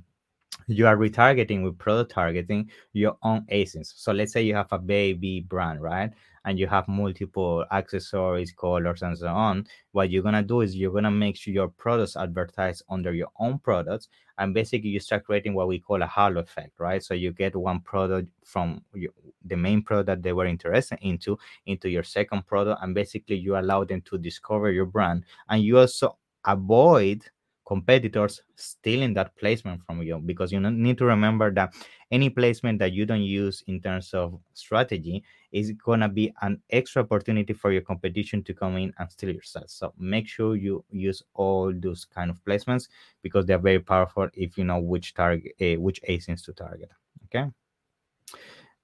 you 0.69 0.87
are 0.87 0.97
retargeting 0.97 1.63
with 1.63 1.79
product 1.79 2.13
targeting 2.13 2.71
your 2.93 3.17
own 3.23 3.47
ASINs. 3.53 3.93
So 3.97 4.13
let's 4.13 4.33
say 4.33 4.43
you 4.43 4.55
have 4.55 4.73
a 4.73 4.79
baby 4.79 5.41
brand, 5.41 5.81
right? 5.81 6.13
And 6.45 6.59
you 6.59 6.67
have 6.69 6.87
multiple 6.87 7.65
accessories, 7.73 8.53
colors, 8.53 9.03
and 9.03 9.19
so 9.19 9.29
on. 9.29 9.67
What 9.93 10.11
you're 10.11 10.23
gonna 10.23 10.43
do 10.43 10.61
is 10.61 10.77
you're 10.77 10.93
gonna 10.93 11.11
make 11.11 11.37
sure 11.37 11.53
your 11.53 11.69
products 11.69 12.17
advertise 12.17 12.83
under 12.89 13.13
your 13.13 13.29
own 13.39 13.59
products, 13.59 14.09
and 14.39 14.55
basically 14.55 14.91
you 14.91 15.01
start 15.01 15.25
creating 15.25 15.55
what 15.55 15.69
we 15.69 15.81
call 15.81 16.03
a 16.03 16.07
halo 16.07 16.41
effect, 16.41 16.79
right? 16.79 17.03
So 17.03 17.15
you 17.15 17.33
get 17.33 17.57
one 17.57 17.81
product 17.81 18.29
from 18.45 18.83
your, 18.95 19.13
the 19.45 19.57
main 19.57 19.83
product 19.83 20.23
they 20.23 20.33
were 20.33 20.47
interested 20.47 20.99
into 21.03 21.39
into 21.67 21.89
your 21.89 22.05
second 22.05 22.47
product, 22.47 22.81
and 22.83 22.95
basically 22.95 23.37
you 23.37 23.57
allow 23.57 23.85
them 23.85 24.01
to 24.03 24.19
discover 24.19 24.71
your 24.71 24.87
brand, 24.87 25.25
and 25.49 25.63
you 25.63 25.79
also 25.79 26.17
avoid 26.45 27.25
competitors 27.67 28.41
stealing 28.55 29.13
that 29.13 29.37
placement 29.37 29.83
from 29.83 30.01
you 30.01 30.19
because 30.25 30.53
you 30.53 30.61
need 30.61 30.97
to 30.97 31.05
remember 31.05 31.53
that 31.53 31.75
any 32.13 32.31
placement 32.31 32.79
that 32.79 32.93
you 32.93 33.05
don't 33.05 33.23
use 33.23 33.65
in 33.67 33.81
terms 33.81 34.15
of 34.15 34.39
strategy 34.55 35.25
is 35.51 35.73
going 35.73 35.99
to 35.99 36.09
be 36.09 36.33
an 36.43 36.63
extra 36.71 37.03
opportunity 37.03 37.53
for 37.53 37.73
your 37.73 37.83
competition 37.83 38.43
to 38.45 38.55
come 38.55 38.77
in 38.77 38.93
and 38.99 39.11
steal 39.11 39.31
your 39.31 39.43
sales. 39.43 39.73
So 39.73 39.93
make 39.99 40.29
sure 40.29 40.55
you 40.55 40.85
use 40.91 41.25
all 41.35 41.73
those 41.75 42.05
kind 42.05 42.31
of 42.31 42.43
placements 42.45 42.89
because 43.21 43.47
they're 43.47 43.59
very 43.59 43.81
powerful 43.81 44.29
if 44.33 44.57
you 44.57 44.65
know 44.65 44.79
which 44.79 45.15
target 45.15 45.53
uh, 45.61 45.81
which 45.81 46.01
asins 46.09 46.45
to 46.45 46.53
target 46.53 46.91
okay? 47.25 47.51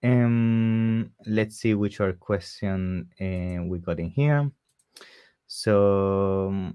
Um 0.02 1.12
let's 1.26 1.56
see 1.56 1.74
which 1.74 2.00
other 2.00 2.14
question 2.14 3.08
uh, 3.20 3.62
we 3.62 3.78
got 3.78 4.00
in 4.00 4.10
here. 4.10 4.50
So 5.46 6.72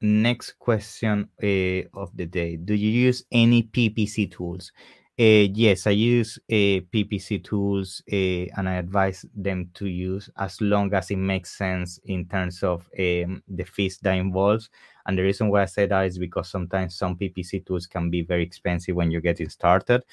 next 0.00 0.58
question 0.58 1.28
uh, 1.42 1.82
of 1.98 2.16
the 2.16 2.26
day. 2.26 2.56
Do 2.56 2.74
you 2.74 2.90
use 2.90 3.24
any 3.32 3.62
ppc 3.64 4.30
tools? 4.30 4.72
Uh, 5.18 5.44
yes 5.52 5.86
i 5.86 5.90
use 5.90 6.38
uh, 6.50 6.80
ppc 6.94 7.44
tools 7.44 8.02
and 8.10 8.66
i 8.66 8.74
advise 8.76 9.26
them 9.34 9.70
to 9.74 9.86
use 9.86 10.30
as 10.38 10.58
long 10.62 10.94
as 10.94 11.10
it 11.10 11.16
makes 11.18 11.50
sense 11.58 12.00
in 12.06 12.24
terms 12.26 12.62
of 12.62 12.88
um, 12.98 13.42
the 13.46 13.64
fees 13.64 13.98
that 13.98 14.14
involves 14.14 14.70
and 15.10 15.18
the 15.18 15.22
reason 15.22 15.48
why 15.48 15.62
i 15.62 15.64
say 15.64 15.86
that 15.86 16.06
is 16.06 16.18
because 16.18 16.48
sometimes 16.48 16.94
some 16.94 17.16
ppc 17.16 17.66
tools 17.66 17.84
can 17.84 18.10
be 18.10 18.22
very 18.22 18.44
expensive 18.44 18.94
when 18.94 19.10
you're 19.10 19.20
getting 19.20 19.48
started 19.48 20.04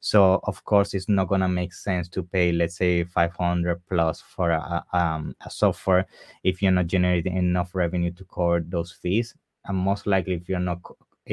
so 0.00 0.40
of 0.44 0.62
course 0.64 0.92
it's 0.92 1.08
not 1.08 1.26
going 1.26 1.40
to 1.40 1.48
make 1.48 1.72
sense 1.72 2.06
to 2.06 2.22
pay 2.22 2.52
let's 2.52 2.76
say 2.76 3.02
500 3.02 3.80
plus 3.88 4.20
for 4.20 4.50
a, 4.50 4.84
um, 4.92 5.34
a 5.46 5.48
software 5.48 6.06
if 6.44 6.60
you're 6.60 6.70
not 6.70 6.86
generating 6.86 7.34
enough 7.34 7.74
revenue 7.74 8.12
to 8.12 8.24
cover 8.26 8.60
those 8.60 8.92
fees 8.92 9.34
and 9.64 9.78
most 9.78 10.06
likely 10.06 10.34
if 10.34 10.50
you're 10.50 10.58
not 10.58 10.80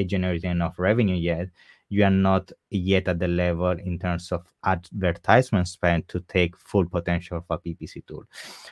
generating 0.05 0.51
enough 0.51 0.79
revenue 0.79 1.15
yet 1.15 1.49
you 1.89 2.03
are 2.03 2.11
not 2.11 2.51
yet 2.69 3.07
at 3.07 3.19
the 3.19 3.27
level 3.27 3.71
in 3.71 3.97
terms 3.97 4.31
of 4.31 4.45
advertisement 4.63 5.67
spend 5.67 6.07
to 6.07 6.19
take 6.21 6.55
full 6.55 6.85
potential 6.85 7.37
of 7.37 7.45
a 7.49 7.57
PPC 7.57 8.05
tool. 8.05 8.23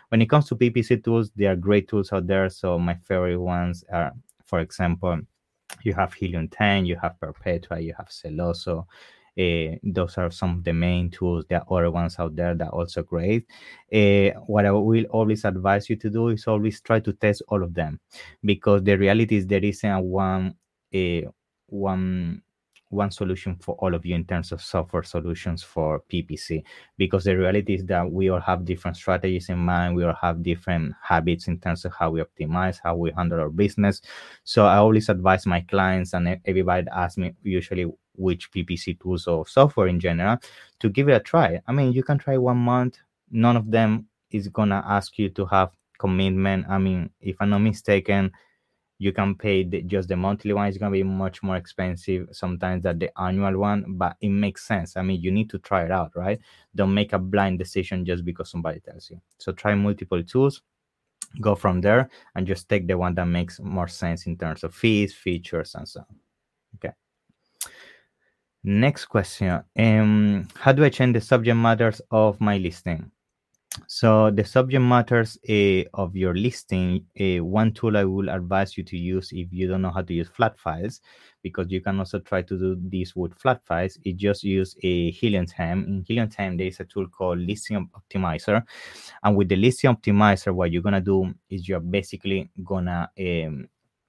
When 0.09 0.21
it 0.21 0.29
comes 0.29 0.47
to 0.49 0.55
PPC 0.55 1.03
tools, 1.03 1.31
there 1.35 1.51
are 1.51 1.55
great 1.55 1.87
tools 1.87 2.13
out 2.13 2.27
there. 2.27 2.49
So 2.49 2.77
my 2.77 2.93
favorite 2.93 3.39
ones 3.39 3.83
are, 3.91 4.13
for 4.47 4.59
example, 4.59 5.19
you 5.83 5.93
have 5.93 6.13
Helium 6.13 6.47
10, 6.47 6.85
you 6.87 6.97
have 7.01 7.19
Perpetua, 7.19 7.79
you 7.79 7.93
have 7.97 8.07
Sellozo, 8.07 8.85
uh, 9.37 9.75
those 9.83 10.17
are 10.17 10.31
some 10.31 10.57
of 10.57 10.63
the 10.63 10.73
main 10.73 11.11
tools. 11.11 11.45
There 11.47 11.59
are 11.59 11.77
other 11.77 11.91
ones 11.91 12.15
out 12.17 12.35
there 12.35 12.55
that 12.55 12.67
are 12.69 12.73
also 12.73 13.03
great. 13.03 13.45
Uh, 13.93 14.31
what 14.47 14.65
I 14.65 14.71
will 14.71 15.05
always 15.05 15.45
advise 15.45 15.89
you 15.89 15.95
to 15.97 16.09
do 16.09 16.29
is 16.29 16.47
always 16.47 16.81
try 16.81 16.99
to 17.01 17.13
test 17.13 17.43
all 17.49 17.61
of 17.61 17.73
them, 17.75 17.99
because 18.43 18.83
the 18.83 18.97
reality 18.97 19.35
is 19.35 19.45
there 19.45 19.63
isn't 19.63 20.03
one 20.03 20.55
uh, 20.95 21.21
one 21.67 22.41
one 22.89 23.11
solution 23.11 23.55
for 23.57 23.75
all 23.75 23.93
of 23.93 24.05
you 24.05 24.15
in 24.15 24.23
terms 24.23 24.51
of 24.51 24.61
software 24.61 25.03
solutions 25.03 25.61
for 25.61 26.01
PPC 26.09 26.63
because 26.97 27.25
the 27.25 27.35
reality 27.35 27.75
is 27.75 27.85
that 27.85 28.09
we 28.09 28.29
all 28.29 28.39
have 28.39 28.65
different 28.65 28.95
strategies 28.95 29.49
in 29.49 29.57
mind. 29.57 29.95
We 29.95 30.05
all 30.05 30.15
have 30.21 30.41
different 30.41 30.93
habits 31.01 31.47
in 31.47 31.59
terms 31.59 31.83
of 31.85 31.93
how 31.93 32.11
we 32.11 32.21
optimize, 32.21 32.79
how 32.81 32.95
we 32.95 33.11
handle 33.11 33.39
our 33.39 33.49
business. 33.49 34.01
So 34.43 34.65
I 34.65 34.77
always 34.77 35.09
advise 35.09 35.45
my 35.45 35.61
clients 35.61 36.13
and 36.13 36.39
everybody 36.45 36.87
asks 36.91 37.17
me 37.17 37.33
usually 37.43 37.91
which 38.15 38.51
PPC 38.51 38.99
tools 38.99 39.27
or 39.27 39.45
software 39.47 39.87
in 39.87 39.99
general 39.99 40.37
to 40.79 40.89
give 40.89 41.09
it 41.09 41.13
a 41.13 41.19
try. 41.19 41.61
I 41.67 41.71
mean, 41.71 41.91
you 41.93 42.03
can 42.03 42.17
try 42.17 42.37
one 42.37 42.57
month. 42.57 42.99
None 43.31 43.57
of 43.57 43.69
them 43.69 44.07
is 44.31 44.47
gonna 44.47 44.83
ask 44.87 45.17
you 45.17 45.29
to 45.29 45.45
have 45.45 45.71
commitment. 45.99 46.65
I 46.69 46.77
mean, 46.77 47.09
if 47.21 47.37
I'm 47.41 47.49
not 47.49 47.59
mistaken, 47.59 48.31
you 48.99 49.11
can 49.11 49.35
pay 49.35 49.63
the, 49.63 49.81
just 49.83 50.09
the 50.09 50.15
monthly 50.15 50.53
one 50.53 50.67
it's 50.67 50.77
going 50.77 50.91
to 50.91 50.97
be 50.97 51.03
much 51.03 51.43
more 51.43 51.55
expensive 51.55 52.27
sometimes 52.31 52.83
than 52.83 52.99
the 52.99 53.21
annual 53.21 53.57
one 53.57 53.85
but 53.89 54.15
it 54.21 54.29
makes 54.29 54.65
sense. 54.65 54.97
I 54.97 55.01
mean 55.01 55.21
you 55.21 55.31
need 55.31 55.49
to 55.51 55.59
try 55.59 55.83
it 55.83 55.91
out 55.91 56.15
right? 56.15 56.39
Don't 56.75 56.93
make 56.93 57.13
a 57.13 57.19
blind 57.19 57.59
decision 57.59 58.05
just 58.05 58.25
because 58.25 58.49
somebody 58.49 58.79
tells 58.79 59.09
you. 59.09 59.21
So 59.37 59.51
try 59.51 59.75
multiple 59.75 60.23
tools 60.23 60.61
go 61.41 61.55
from 61.55 61.81
there 61.81 62.09
and 62.35 62.47
just 62.47 62.69
take 62.69 62.87
the 62.87 62.97
one 62.97 63.13
that 63.15 63.25
makes 63.25 63.59
more 63.59 63.87
sense 63.87 64.25
in 64.27 64.37
terms 64.37 64.63
of 64.63 64.73
fees 64.73 65.13
features 65.13 65.75
and 65.75 65.87
so 65.87 65.99
on. 65.99 66.15
Okay. 66.75 66.93
Next 68.63 69.05
question. 69.05 69.63
Um 69.77 70.47
how 70.55 70.71
do 70.71 70.83
i 70.83 70.89
change 70.89 71.13
the 71.13 71.21
subject 71.21 71.57
matters 71.57 72.01
of 72.11 72.41
my 72.41 72.57
listing 72.57 73.11
so 73.87 74.31
the 74.31 74.43
subject 74.43 74.81
matters 74.81 75.37
uh, 75.49 75.83
of 75.93 76.15
your 76.15 76.33
listing, 76.33 77.05
uh, 77.19 77.43
one 77.43 77.71
tool 77.73 77.97
I 77.97 78.03
will 78.03 78.29
advise 78.29 78.77
you 78.77 78.83
to 78.83 78.97
use 78.97 79.31
if 79.31 79.47
you 79.51 79.67
don't 79.67 79.81
know 79.81 79.91
how 79.91 80.01
to 80.01 80.13
use 80.13 80.27
flat 80.27 80.57
files, 80.57 81.01
because 81.43 81.69
you 81.69 81.81
can 81.81 81.99
also 81.99 82.19
try 82.19 82.41
to 82.41 82.57
do 82.57 82.77
this 82.79 83.15
with 83.15 83.37
flat 83.39 83.65
files, 83.65 83.97
is 84.03 84.15
just 84.15 84.43
use 84.43 84.75
a 84.83 85.11
Helium 85.11 85.45
10. 85.45 85.85
In 85.85 86.03
Helium 86.07 86.29
10, 86.29 86.57
there 86.57 86.67
is 86.67 86.79
a 86.79 86.85
tool 86.85 87.07
called 87.07 87.39
Listing 87.39 87.89
Optimizer. 87.95 88.63
And 89.23 89.35
with 89.35 89.49
the 89.49 89.55
Listing 89.55 89.93
Optimizer, 89.93 90.53
what 90.53 90.71
you're 90.71 90.81
gonna 90.81 91.01
do 91.01 91.33
is 91.49 91.67
you're 91.67 91.79
basically 91.79 92.49
gonna 92.63 93.09
um, 93.19 93.67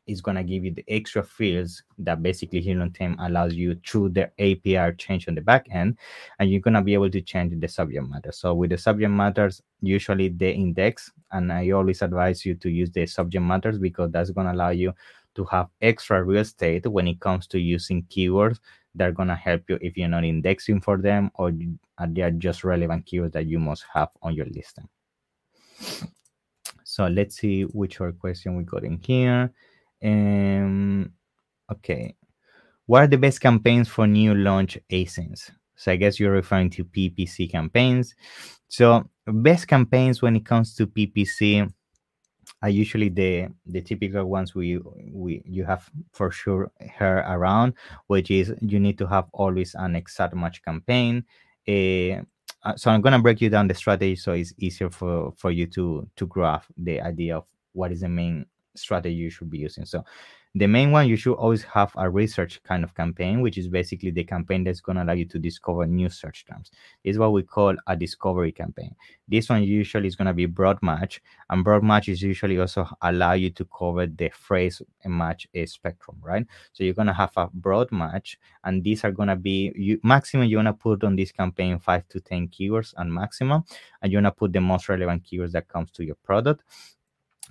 is 0.08 0.20
going 0.20 0.36
to 0.36 0.42
give 0.42 0.64
you 0.64 0.72
the 0.72 0.84
extra 0.88 1.22
fields 1.22 1.82
that 1.98 2.22
basically 2.22 2.60
Helium 2.60 2.90
10 2.92 3.16
allows 3.20 3.54
you 3.54 3.78
through 3.86 4.10
the 4.10 4.30
API 4.38 4.96
change 4.96 5.28
on 5.28 5.34
the 5.34 5.40
back 5.40 5.66
end, 5.70 5.98
and 6.38 6.50
you're 6.50 6.60
going 6.60 6.74
to 6.74 6.82
be 6.82 6.94
able 6.94 7.10
to 7.10 7.20
change 7.20 7.58
the 7.60 7.68
subject 7.68 8.08
matter. 8.08 8.32
So 8.32 8.54
with 8.54 8.70
the 8.70 8.78
subject 8.78 9.10
matters, 9.10 9.62
usually 9.80 10.28
the 10.28 10.52
index, 10.52 11.12
and 11.30 11.52
I 11.52 11.70
always 11.70 12.02
advise 12.02 12.44
you 12.44 12.54
to 12.56 12.70
use 12.70 12.90
the 12.90 13.06
subject 13.06 13.44
matters 13.44 13.78
because 13.78 14.10
that's 14.10 14.30
going 14.30 14.46
to 14.46 14.52
allow 14.54 14.70
you 14.70 14.92
to 15.34 15.44
have 15.44 15.68
extra 15.80 16.24
real 16.24 16.40
estate 16.40 16.86
when 16.86 17.06
it 17.06 17.20
comes 17.20 17.46
to 17.46 17.58
using 17.60 18.02
keywords 18.04 18.58
that 18.94 19.08
are 19.08 19.12
going 19.12 19.28
to 19.28 19.36
help 19.36 19.62
you 19.68 19.78
if 19.80 19.96
you're 19.96 20.08
not 20.08 20.24
indexing 20.24 20.80
for 20.80 20.96
them 20.96 21.30
or 21.34 21.52
they 22.08 22.22
are 22.22 22.30
just 22.30 22.64
relevant 22.64 23.06
keywords 23.06 23.32
that 23.32 23.46
you 23.46 23.58
must 23.58 23.84
have 23.92 24.08
on 24.22 24.34
your 24.34 24.46
listing. 24.46 24.88
So 26.82 27.06
let's 27.06 27.36
see 27.36 27.62
which 27.62 28.00
other 28.00 28.12
question 28.12 28.56
we 28.56 28.64
got 28.64 28.82
in 28.82 28.98
here. 28.98 29.52
Um, 30.02 31.12
Okay. 31.70 32.14
What 32.86 33.02
are 33.02 33.06
the 33.06 33.18
best 33.18 33.40
campaigns 33.40 33.88
for 33.88 34.06
new 34.06 34.34
launch 34.34 34.78
ASINs? 34.90 35.50
So 35.76 35.92
I 35.92 35.96
guess 35.96 36.18
you're 36.18 36.32
referring 36.32 36.70
to 36.70 36.84
PPC 36.84 37.50
campaigns. 37.50 38.14
So 38.68 39.08
best 39.26 39.68
campaigns 39.68 40.22
when 40.22 40.36
it 40.36 40.46
comes 40.46 40.74
to 40.76 40.86
PPC 40.86 41.70
are 42.62 42.70
usually 42.70 43.10
the 43.10 43.48
the 43.66 43.82
typical 43.82 44.24
ones 44.24 44.54
we 44.54 44.78
we 45.12 45.42
you 45.44 45.64
have 45.64 45.88
for 46.12 46.30
sure 46.32 46.72
heard 46.96 47.24
around, 47.28 47.74
which 48.06 48.30
is 48.30 48.54
you 48.60 48.80
need 48.80 48.98
to 48.98 49.06
have 49.06 49.26
always 49.32 49.74
an 49.74 49.94
exact 49.94 50.34
match 50.34 50.62
campaign. 50.64 51.24
Uh, 51.68 52.22
so 52.76 52.90
I'm 52.90 53.02
gonna 53.02 53.20
break 53.20 53.40
you 53.42 53.50
down 53.50 53.68
the 53.68 53.74
strategy 53.74 54.16
so 54.16 54.32
it's 54.32 54.54
easier 54.58 54.90
for 54.90 55.32
for 55.36 55.50
you 55.50 55.66
to 55.66 56.08
to 56.16 56.26
grasp 56.26 56.70
the 56.78 57.00
idea 57.00 57.36
of 57.36 57.44
what 57.74 57.92
is 57.92 58.00
the 58.00 58.08
main 58.08 58.46
strategy 58.78 59.14
you 59.14 59.30
should 59.30 59.50
be 59.50 59.58
using. 59.58 59.84
So 59.84 60.04
the 60.54 60.66
main 60.66 60.92
one, 60.92 61.06
you 61.06 61.16
should 61.16 61.34
always 61.34 61.62
have 61.62 61.92
a 61.96 62.08
research 62.08 62.62
kind 62.62 62.82
of 62.82 62.94
campaign, 62.94 63.42
which 63.42 63.58
is 63.58 63.68
basically 63.68 64.10
the 64.10 64.24
campaign 64.24 64.64
that's 64.64 64.80
going 64.80 64.96
to 64.96 65.04
allow 65.04 65.12
you 65.12 65.26
to 65.26 65.38
discover 65.38 65.86
new 65.86 66.08
search 66.08 66.46
terms. 66.46 66.70
This 67.04 67.12
is 67.12 67.18
what 67.18 67.32
we 67.32 67.42
call 67.42 67.76
a 67.86 67.94
discovery 67.94 68.50
campaign. 68.50 68.96
This 69.28 69.50
one 69.50 69.62
usually 69.62 70.08
is 70.08 70.16
going 70.16 70.26
to 70.26 70.32
be 70.32 70.46
broad 70.46 70.78
match, 70.82 71.20
and 71.50 71.62
broad 71.62 71.84
match 71.84 72.08
is 72.08 72.22
usually 72.22 72.58
also 72.58 72.88
allow 73.02 73.34
you 73.34 73.50
to 73.50 73.64
cover 73.66 74.06
the 74.06 74.30
phrase 74.30 74.80
and 75.04 75.12
match 75.12 75.46
a 75.52 75.66
spectrum, 75.66 76.16
right? 76.22 76.46
So 76.72 76.82
you're 76.82 76.94
going 76.94 77.08
to 77.08 77.12
have 77.12 77.32
a 77.36 77.48
broad 77.52 77.92
match, 77.92 78.38
and 78.64 78.82
these 78.82 79.04
are 79.04 79.12
going 79.12 79.28
to 79.28 79.36
be 79.36 79.70
you 79.76 80.00
maximum 80.02 80.46
you 80.46 80.56
want 80.56 80.68
to 80.68 80.72
put 80.72 81.04
on 81.04 81.14
this 81.14 81.30
campaign 81.30 81.78
five 81.78 82.08
to 82.08 82.20
ten 82.20 82.48
keywords 82.48 82.94
and 82.96 83.12
maximum, 83.12 83.64
and 84.00 84.10
you 84.10 84.16
want 84.16 84.26
to 84.26 84.32
put 84.32 84.54
the 84.54 84.60
most 84.62 84.88
relevant 84.88 85.24
keywords 85.24 85.52
that 85.52 85.68
comes 85.68 85.90
to 85.92 86.04
your 86.04 86.16
product 86.16 86.64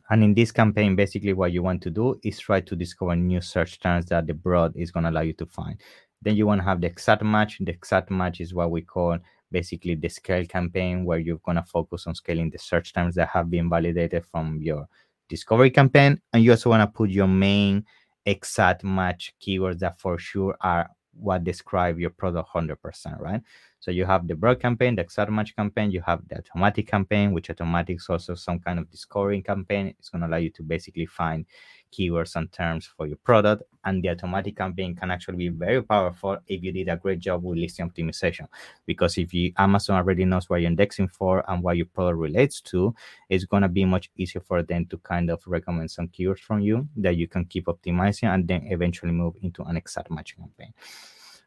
and 0.09 0.23
in 0.23 0.33
this 0.33 0.51
campaign, 0.51 0.95
basically 0.95 1.33
what 1.33 1.51
you 1.51 1.61
want 1.63 1.81
to 1.83 1.89
do 1.89 2.19
is 2.23 2.39
try 2.39 2.61
to 2.61 2.75
discover 2.75 3.15
new 3.15 3.41
search 3.41 3.79
terms 3.79 4.05
that 4.05 4.27
the 4.27 4.33
broad 4.33 4.75
is 4.75 4.91
going 4.91 5.03
to 5.03 5.09
allow 5.09 5.21
you 5.21 5.33
to 5.33 5.45
find. 5.45 5.79
Then 6.21 6.35
you 6.35 6.47
want 6.47 6.61
to 6.61 6.65
have 6.65 6.81
the 6.81 6.87
exact 6.87 7.23
match. 7.23 7.57
The 7.59 7.71
exact 7.71 8.09
match 8.09 8.39
is 8.39 8.53
what 8.53 8.71
we 8.71 8.81
call 8.81 9.17
basically 9.51 9.95
the 9.95 10.09
scale 10.09 10.45
campaign, 10.45 11.05
where 11.05 11.19
you're 11.19 11.39
going 11.39 11.57
to 11.57 11.63
focus 11.63 12.07
on 12.07 12.15
scaling 12.15 12.49
the 12.49 12.57
search 12.57 12.93
terms 12.93 13.15
that 13.15 13.29
have 13.29 13.49
been 13.49 13.69
validated 13.69 14.25
from 14.25 14.59
your 14.61 14.87
discovery 15.29 15.71
campaign. 15.71 16.21
And 16.33 16.43
you 16.43 16.51
also 16.51 16.69
want 16.69 16.81
to 16.81 16.87
put 16.87 17.09
your 17.09 17.27
main 17.27 17.85
exact 18.25 18.83
match 18.83 19.33
keywords 19.41 19.79
that 19.79 19.99
for 19.99 20.17
sure 20.17 20.57
are 20.61 20.89
what 21.13 21.43
describe 21.43 21.99
your 21.99 22.11
product 22.11 22.49
100%, 22.53 23.19
right? 23.19 23.41
So 23.79 23.91
you 23.91 24.05
have 24.05 24.27
the 24.27 24.35
broad 24.35 24.59
campaign, 24.59 24.95
the 24.95 25.03
exact 25.03 25.31
match 25.31 25.55
campaign, 25.55 25.91
you 25.91 26.01
have 26.01 26.27
the 26.27 26.37
automatic 26.39 26.87
campaign, 26.87 27.31
which 27.31 27.49
automatic 27.49 27.97
is 27.97 28.07
also 28.09 28.33
some 28.33 28.59
kind 28.59 28.79
of 28.79 28.89
discovering 28.89 29.43
campaign. 29.43 29.93
It's 29.99 30.09
going 30.09 30.21
to 30.21 30.27
allow 30.27 30.37
you 30.37 30.49
to 30.51 30.63
basically 30.63 31.05
find 31.05 31.45
keywords 31.91 32.35
and 32.35 32.51
terms 32.51 32.85
for 32.85 33.07
your 33.07 33.17
product. 33.17 33.63
And 33.85 34.03
the 34.03 34.09
automatic 34.09 34.57
campaign 34.57 34.95
can 34.95 35.11
actually 35.11 35.37
be 35.37 35.49
very 35.49 35.81
powerful 35.81 36.37
if 36.47 36.63
you 36.63 36.71
did 36.71 36.89
a 36.89 36.97
great 36.97 37.19
job 37.19 37.43
with 37.43 37.57
listing 37.57 37.89
optimization. 37.89 38.47
Because 38.85 39.17
if 39.17 39.33
you 39.33 39.53
Amazon 39.57 39.97
already 39.97 40.25
knows 40.25 40.49
what 40.49 40.61
you're 40.61 40.67
indexing 40.67 41.07
for 41.07 41.49
and 41.49 41.63
what 41.63 41.77
your 41.77 41.85
product 41.85 42.17
relates 42.17 42.59
to, 42.61 42.93
it's 43.29 43.45
gonna 43.45 43.69
be 43.69 43.85
much 43.85 44.09
easier 44.17 44.41
for 44.41 44.63
them 44.63 44.85
to 44.87 44.97
kind 44.97 45.29
of 45.29 45.41
recommend 45.45 45.91
some 45.91 46.07
keywords 46.09 46.39
from 46.39 46.59
you 46.59 46.87
that 46.97 47.15
you 47.15 47.27
can 47.27 47.45
keep 47.45 47.67
optimizing 47.67 48.33
and 48.33 48.47
then 48.47 48.63
eventually 48.65 49.11
move 49.11 49.35
into 49.41 49.63
an 49.63 49.77
exact 49.77 50.11
match 50.11 50.35
campaign. 50.35 50.73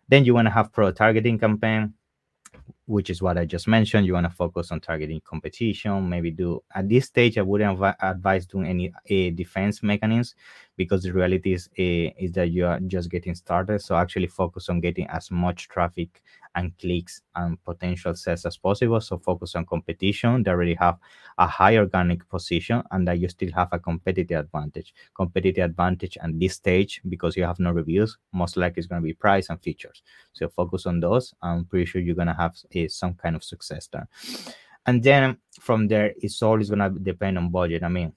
Then 0.08 0.24
you 0.24 0.34
want 0.34 0.46
to 0.46 0.50
have 0.50 0.72
pro 0.72 0.90
targeting 0.90 1.38
campaign 1.38 1.94
which 2.86 3.10
is 3.10 3.22
what 3.22 3.38
I 3.38 3.44
just 3.44 3.68
mentioned. 3.68 4.06
You 4.06 4.14
want 4.14 4.26
to 4.26 4.30
focus 4.30 4.72
on 4.72 4.80
targeting 4.80 5.20
competition. 5.20 6.08
Maybe 6.08 6.30
do 6.30 6.62
at 6.74 6.88
this 6.88 7.06
stage, 7.06 7.38
I 7.38 7.42
wouldn't 7.42 7.80
adv- 7.80 7.96
advise 8.00 8.46
doing 8.46 8.66
any 8.66 8.88
uh, 8.88 9.34
defense 9.34 9.82
mechanisms 9.82 10.34
because 10.80 11.02
the 11.02 11.12
reality 11.12 11.52
is 11.52 11.68
uh, 11.78 12.08
is 12.24 12.32
that 12.32 12.48
you 12.56 12.64
are 12.66 12.80
just 12.94 13.10
getting 13.10 13.34
started. 13.34 13.82
So 13.82 13.96
actually 13.96 14.28
focus 14.28 14.70
on 14.70 14.80
getting 14.80 15.06
as 15.08 15.30
much 15.30 15.68
traffic 15.68 16.22
and 16.54 16.72
clicks 16.78 17.20
and 17.34 17.62
potential 17.64 18.14
sales 18.14 18.46
as 18.46 18.56
possible. 18.56 18.98
So 19.02 19.18
focus 19.18 19.54
on 19.56 19.66
competition 19.66 20.42
that 20.42 20.52
already 20.52 20.76
have 20.76 20.96
a 21.36 21.46
high 21.46 21.76
organic 21.76 22.26
position 22.30 22.82
and 22.92 23.06
that 23.06 23.18
you 23.18 23.28
still 23.28 23.52
have 23.52 23.68
a 23.72 23.78
competitive 23.78 24.40
advantage. 24.40 24.94
Competitive 25.14 25.66
advantage 25.66 26.16
at 26.16 26.30
this 26.40 26.54
stage 26.54 27.02
because 27.10 27.36
you 27.36 27.44
have 27.44 27.60
no 27.60 27.72
reviews, 27.72 28.16
most 28.32 28.56
likely 28.56 28.80
it's 28.80 28.86
going 28.86 29.02
to 29.02 29.06
be 29.06 29.12
price 29.12 29.50
and 29.50 29.60
features. 29.60 30.02
So 30.32 30.48
focus 30.48 30.86
on 30.86 31.00
those. 31.00 31.34
I'm 31.42 31.66
pretty 31.66 31.84
sure 31.84 32.00
you're 32.00 32.14
going 32.22 32.34
to 32.34 32.40
have 32.44 32.54
uh, 32.74 32.88
some 32.88 33.12
kind 33.14 33.36
of 33.36 33.44
success 33.44 33.86
there. 33.92 34.08
And 34.86 35.02
then 35.02 35.36
from 35.60 35.88
there, 35.88 36.14
it's 36.16 36.40
always 36.42 36.70
going 36.70 36.78
to 36.78 36.98
depend 36.98 37.36
on 37.36 37.50
budget. 37.50 37.82
I 37.82 37.88
mean, 37.88 38.14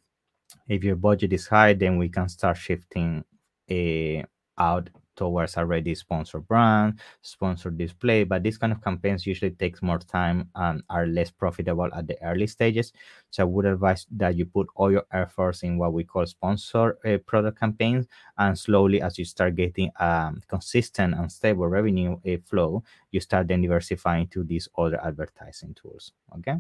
if 0.68 0.84
your 0.84 0.96
budget 0.96 1.34
is 1.34 1.48
high, 1.48 1.74
then 1.74 1.98
we 1.98 2.10
can 2.10 2.30
start 2.30 2.58
shifting 2.58 3.24
uh, 3.72 4.24
out 4.58 4.90
towards 5.16 5.58
a 5.58 5.66
ready 5.66 5.94
sponsor 5.94 6.40
brand, 6.40 7.00
sponsor 7.22 7.70
display. 7.70 8.24
But 8.24 8.42
these 8.44 8.58
kind 8.58 8.74
of 8.74 8.84
campaigns 8.84 9.28
usually 9.28 9.52
takes 9.52 9.82
more 9.82 10.00
time 10.00 10.50
and 10.56 10.82
are 10.90 11.06
less 11.06 11.30
profitable 11.30 11.90
at 11.94 12.08
the 12.08 12.22
early 12.24 12.48
stages. 12.48 12.92
So 13.30 13.44
I 13.44 13.46
would 13.46 13.66
advise 13.66 14.08
that 14.12 14.36
you 14.36 14.46
put 14.46 14.68
all 14.76 14.92
your 14.92 15.06
efforts 15.12 15.64
in 15.64 15.78
what 15.78 15.94
we 15.94 16.04
call 16.04 16.26
sponsor 16.26 16.98
uh, 17.06 17.18
product 17.28 17.60
campaigns, 17.60 18.08
and 18.38 18.58
slowly 18.58 19.02
as 19.02 19.18
you 19.20 19.26
start 19.26 19.56
getting 19.56 19.92
um, 20.00 20.42
consistent 20.48 21.14
and 21.16 21.32
stable 21.32 21.68
revenue 21.68 22.18
uh, 22.28 22.38
flow, 22.46 22.84
you 23.12 23.20
start 23.20 23.48
then 23.48 23.62
diversifying 23.62 24.28
to 24.30 24.44
these 24.44 24.68
other 24.78 25.00
advertising 25.06 25.76
tools. 25.76 26.12
Okay. 26.40 26.56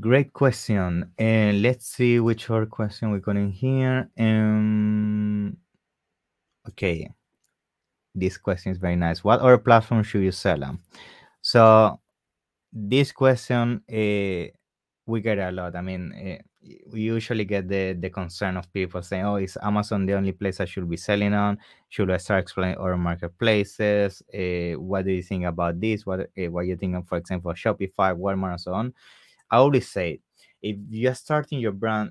Great 0.00 0.32
question. 0.32 1.12
And 1.18 1.56
uh, 1.56 1.60
let's 1.60 1.86
see 1.86 2.18
which 2.18 2.50
other 2.50 2.66
question 2.66 3.12
we 3.12 3.20
got 3.20 3.36
in 3.36 3.50
here. 3.50 4.10
Um, 4.18 5.56
okay. 6.68 7.10
This 8.14 8.36
question 8.36 8.72
is 8.72 8.78
very 8.78 8.96
nice. 8.96 9.22
What 9.22 9.40
other 9.40 9.58
platform 9.58 10.02
should 10.02 10.22
you 10.22 10.32
sell 10.32 10.64
on? 10.64 10.80
So 11.40 12.00
this 12.72 13.12
question 13.12 13.82
uh, 13.88 14.50
we 15.06 15.20
get 15.20 15.38
a 15.38 15.52
lot. 15.52 15.76
I 15.76 15.82
mean 15.82 16.12
uh, 16.12 16.42
we 16.90 17.02
usually 17.02 17.44
get 17.44 17.68
the 17.68 17.92
the 17.92 18.10
concern 18.10 18.56
of 18.56 18.72
people 18.72 19.00
saying 19.00 19.24
oh 19.24 19.36
is 19.36 19.56
amazon 19.62 20.04
the 20.04 20.14
only 20.14 20.32
place 20.32 20.58
i 20.58 20.64
should 20.64 20.90
be 20.90 20.96
selling 20.96 21.32
on? 21.32 21.58
Should 21.90 22.10
i 22.10 22.16
start 22.16 22.42
exploring 22.42 22.76
other 22.76 22.96
marketplaces? 22.96 24.20
Uh, 24.34 24.80
what 24.80 25.04
do 25.04 25.12
you 25.12 25.22
think 25.22 25.44
about 25.44 25.80
this? 25.80 26.04
What 26.04 26.28
what 26.50 26.66
you 26.66 26.76
think 26.76 26.96
of 26.96 27.06
for 27.06 27.18
example 27.18 27.52
shopify 27.52 28.18
walmart 28.18 28.52
and 28.52 28.60
so 28.60 28.74
on 28.74 28.94
i 29.50 29.56
always 29.56 29.88
say 29.88 30.20
if 30.62 30.76
you're 30.88 31.14
starting 31.14 31.58
your 31.58 31.72
brand 31.72 32.10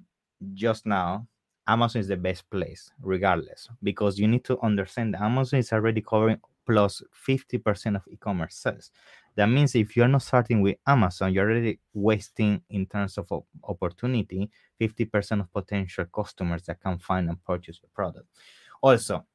just 0.53 0.85
now 0.85 1.27
Amazon 1.67 1.99
is 1.99 2.07
the 2.07 2.17
best 2.17 2.47
place, 2.49 2.91
regardless, 3.01 3.69
because 3.81 4.19
you 4.19 4.27
need 4.27 4.43
to 4.43 4.59
understand 4.61 5.13
that 5.13 5.21
Amazon 5.21 5.59
is 5.59 5.73
already 5.73 6.01
covering 6.01 6.39
plus 6.65 7.01
50% 7.27 7.95
of 7.95 8.03
e-commerce 8.07 8.55
sales. 8.55 8.91
That 9.35 9.47
means 9.47 9.75
if 9.75 9.95
you're 9.95 10.07
not 10.07 10.21
starting 10.21 10.61
with 10.61 10.77
Amazon, 10.87 11.33
you're 11.33 11.49
already 11.49 11.79
wasting 11.93 12.61
in 12.69 12.85
terms 12.85 13.17
of 13.17 13.31
opportunity 13.63 14.49
50% 14.79 15.41
of 15.41 15.51
potential 15.51 16.05
customers 16.05 16.63
that 16.63 16.81
can 16.81 16.99
find 16.99 17.29
and 17.29 17.43
purchase 17.43 17.79
your 17.81 17.89
product. 17.93 18.27
Also, 18.81 19.25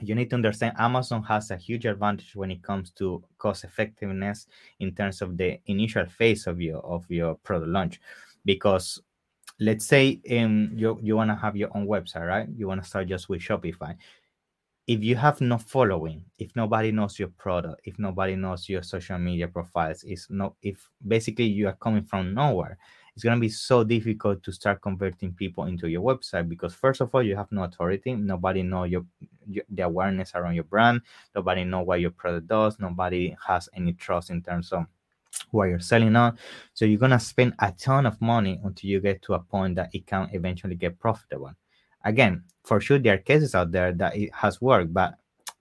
you 0.00 0.14
need 0.14 0.30
to 0.30 0.36
understand 0.36 0.74
Amazon 0.78 1.22
has 1.24 1.50
a 1.50 1.56
huge 1.56 1.84
advantage 1.84 2.34
when 2.34 2.50
it 2.50 2.62
comes 2.62 2.90
to 2.92 3.22
cost 3.38 3.64
effectiveness 3.64 4.46
in 4.80 4.94
terms 4.94 5.22
of 5.22 5.36
the 5.36 5.58
initial 5.66 6.06
phase 6.06 6.46
of 6.46 6.60
your 6.60 6.78
of 6.78 7.04
your 7.10 7.34
product 7.36 7.70
launch 7.70 8.00
because 8.44 9.00
let's 9.60 9.86
say 9.86 10.20
um, 10.32 10.70
you, 10.74 10.98
you 11.02 11.16
want 11.16 11.30
to 11.30 11.36
have 11.36 11.56
your 11.56 11.70
own 11.76 11.86
website, 11.86 12.26
right? 12.26 12.48
You 12.56 12.66
want 12.66 12.82
to 12.82 12.88
start 12.88 13.08
just 13.08 13.28
with 13.28 13.40
Shopify. 13.40 13.96
If 14.86 15.02
you 15.02 15.16
have 15.16 15.40
no 15.40 15.56
following, 15.56 16.24
if 16.38 16.54
nobody 16.56 16.92
knows 16.92 17.18
your 17.18 17.28
product, 17.28 17.80
if 17.84 17.98
nobody 17.98 18.36
knows 18.36 18.68
your 18.68 18.82
social 18.82 19.18
media 19.18 19.48
profiles, 19.48 20.04
is 20.04 20.26
no 20.28 20.56
if 20.60 20.90
basically 21.06 21.46
you 21.46 21.68
are 21.68 21.76
coming 21.80 22.04
from 22.04 22.34
nowhere, 22.34 22.76
it's 23.14 23.24
gonna 23.24 23.40
be 23.40 23.48
so 23.48 23.82
difficult 23.82 24.42
to 24.42 24.52
start 24.52 24.82
converting 24.82 25.32
people 25.32 25.64
into 25.64 25.88
your 25.88 26.02
website 26.02 26.48
because 26.50 26.74
first 26.74 27.00
of 27.00 27.14
all 27.14 27.22
you 27.22 27.34
have 27.34 27.50
no 27.50 27.64
authority, 27.64 28.14
nobody 28.14 28.62
know 28.62 28.84
your 28.84 29.06
the 29.46 29.82
awareness 29.82 30.34
around 30.34 30.54
your 30.54 30.64
brand, 30.64 31.02
nobody 31.34 31.64
know 31.64 31.82
what 31.82 32.00
your 32.00 32.10
product 32.10 32.46
does, 32.46 32.78
nobody 32.78 33.36
has 33.46 33.68
any 33.74 33.92
trust 33.92 34.30
in 34.30 34.42
terms 34.42 34.72
of 34.72 34.86
what 35.50 35.64
you're 35.64 35.80
selling 35.80 36.14
on. 36.16 36.38
So 36.74 36.84
you're 36.84 36.98
gonna 36.98 37.20
spend 37.20 37.54
a 37.58 37.72
ton 37.72 38.06
of 38.06 38.20
money 38.20 38.60
until 38.64 38.90
you 38.90 39.00
get 39.00 39.22
to 39.22 39.34
a 39.34 39.40
point 39.40 39.76
that 39.76 39.90
it 39.92 40.06
can 40.06 40.28
eventually 40.32 40.76
get 40.76 40.98
profitable. 40.98 41.52
Again, 42.04 42.44
for 42.64 42.80
sure 42.80 42.98
there 42.98 43.14
are 43.14 43.18
cases 43.18 43.54
out 43.54 43.72
there 43.72 43.92
that 43.92 44.16
it 44.16 44.32
has 44.34 44.60
worked, 44.60 44.92
but 44.92 45.14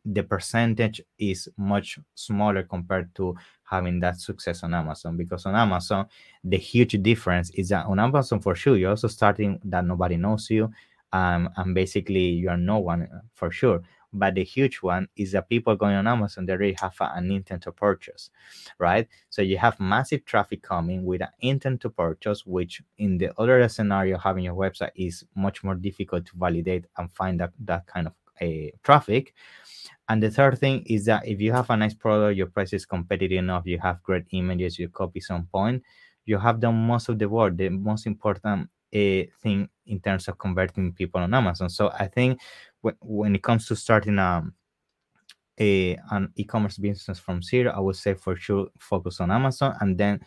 the 0.06 0.24
percentage 0.24 1.02
is 1.17 1.48
much 1.58 1.98
smaller 2.15 2.63
compared 2.63 3.13
to 3.15 3.36
having 3.63 4.00
that 4.02 4.19
success 4.19 4.63
on 4.63 4.74
Amazon 4.74 5.15
because 5.15 5.46
on 5.46 5.56
Amazon 5.56 6.08
the 6.43 6.58
huge 6.58 7.02
difference 7.02 7.50
is 7.52 7.69
that 7.69 7.86
on 7.86 8.00
Amazon 8.00 8.41
for 8.41 8.54
sure 8.54 8.76
you're 8.76 8.89
also 8.89 9.08
starting 9.08 9.60
that 9.63 9.86
nobody 9.86 10.17
knows 10.17 10.50
you 10.50 10.69
um, 11.13 11.49
and 11.56 11.73
basically 11.73 12.26
you 12.26 12.49
are 12.49 12.58
no 12.58 12.80
one 12.80 13.08
for 13.34 13.49
sure 13.49 13.82
but 14.13 14.36
the 14.36 14.43
huge 14.43 14.78
one 14.78 15.08
is 15.15 15.32
that 15.32 15.49
people 15.49 15.76
going 15.76 15.95
on 15.95 16.08
Amazon, 16.08 16.45
they 16.45 16.54
already 16.54 16.76
have 16.80 16.95
an 16.99 17.32
intent 17.32 17.63
to 17.63 17.71
purchase, 17.71 18.30
right? 18.78 19.08
So 19.30 19.41
you 19.41 19.58
have 19.58 19.80
massive 19.80 20.23
traffic 20.23 20.62
coming 20.62 21.04
with 21.04 21.21
an 21.21 21.30
intent 21.41 21.82
to 21.82 21.89
purchase, 21.89 22.45
which 22.45 22.82
in 22.99 23.17
the 23.17 23.32
other 23.39 23.67
scenario, 23.69 24.17
having 24.19 24.43
your 24.43 24.54
website 24.54 24.91
is 24.95 25.26
much 25.36 25.63
more 25.63 25.76
difficult 25.76 26.28
to 26.28 26.38
validate 26.38 26.86
and 26.97 27.12
find 27.12 27.39
that, 27.39 27.54
that 27.65 27.88
kind 27.88 28.08
of 28.08 28.13
a 28.39 28.71
traffic. 28.84 29.34
And 30.08 30.21
the 30.21 30.30
third 30.30 30.60
thing 30.60 30.84
is 30.86 31.06
that 31.06 31.28
if 31.28 31.41
you 31.41 31.52
have 31.52 31.69
a 31.71 31.78
nice 31.78 31.95
product, 31.95 32.38
your 32.38 32.47
price 32.47 32.73
is 32.73 32.86
competitive 32.86 33.38
enough, 33.38 33.65
you 33.65 33.80
have 33.80 34.04
great 34.04 34.26
images, 34.32 34.78
your 34.78 34.89
copy 34.89 35.21
on 35.30 35.47
point, 35.52 35.82
you 36.26 36.38
have 36.38 36.60
done 36.60 36.76
most 36.76 37.10
of 37.10 37.17
the 37.17 37.28
work. 37.28 37.58
The 37.58 37.69
most 37.69 38.06
important 38.06 38.69
uh, 38.93 39.23
thing 39.41 39.69
in 39.86 40.00
terms 40.00 40.28
of 40.28 40.38
converting 40.38 40.93
people 40.93 41.22
on 41.22 41.34
Amazon. 41.34 41.69
So 41.69 41.91
I 41.91 42.08
think 42.08 42.39
w- 42.84 42.98
when 43.02 43.36
it 43.36 43.43
comes 43.43 43.67
to 43.67 43.76
starting 43.76 44.17
a, 44.19 44.43
a 45.60 45.98
an 46.12 46.32
e-commerce 46.36 46.78
business 46.78 47.19
from 47.19 47.41
zero, 47.41 47.72
I 47.72 47.80
would 47.80 47.96
say 47.96 48.13
for 48.13 48.36
sure 48.36 48.67
focus 48.78 49.19
on 49.19 49.32
Amazon, 49.32 49.76
and 49.82 49.98
then 49.98 50.19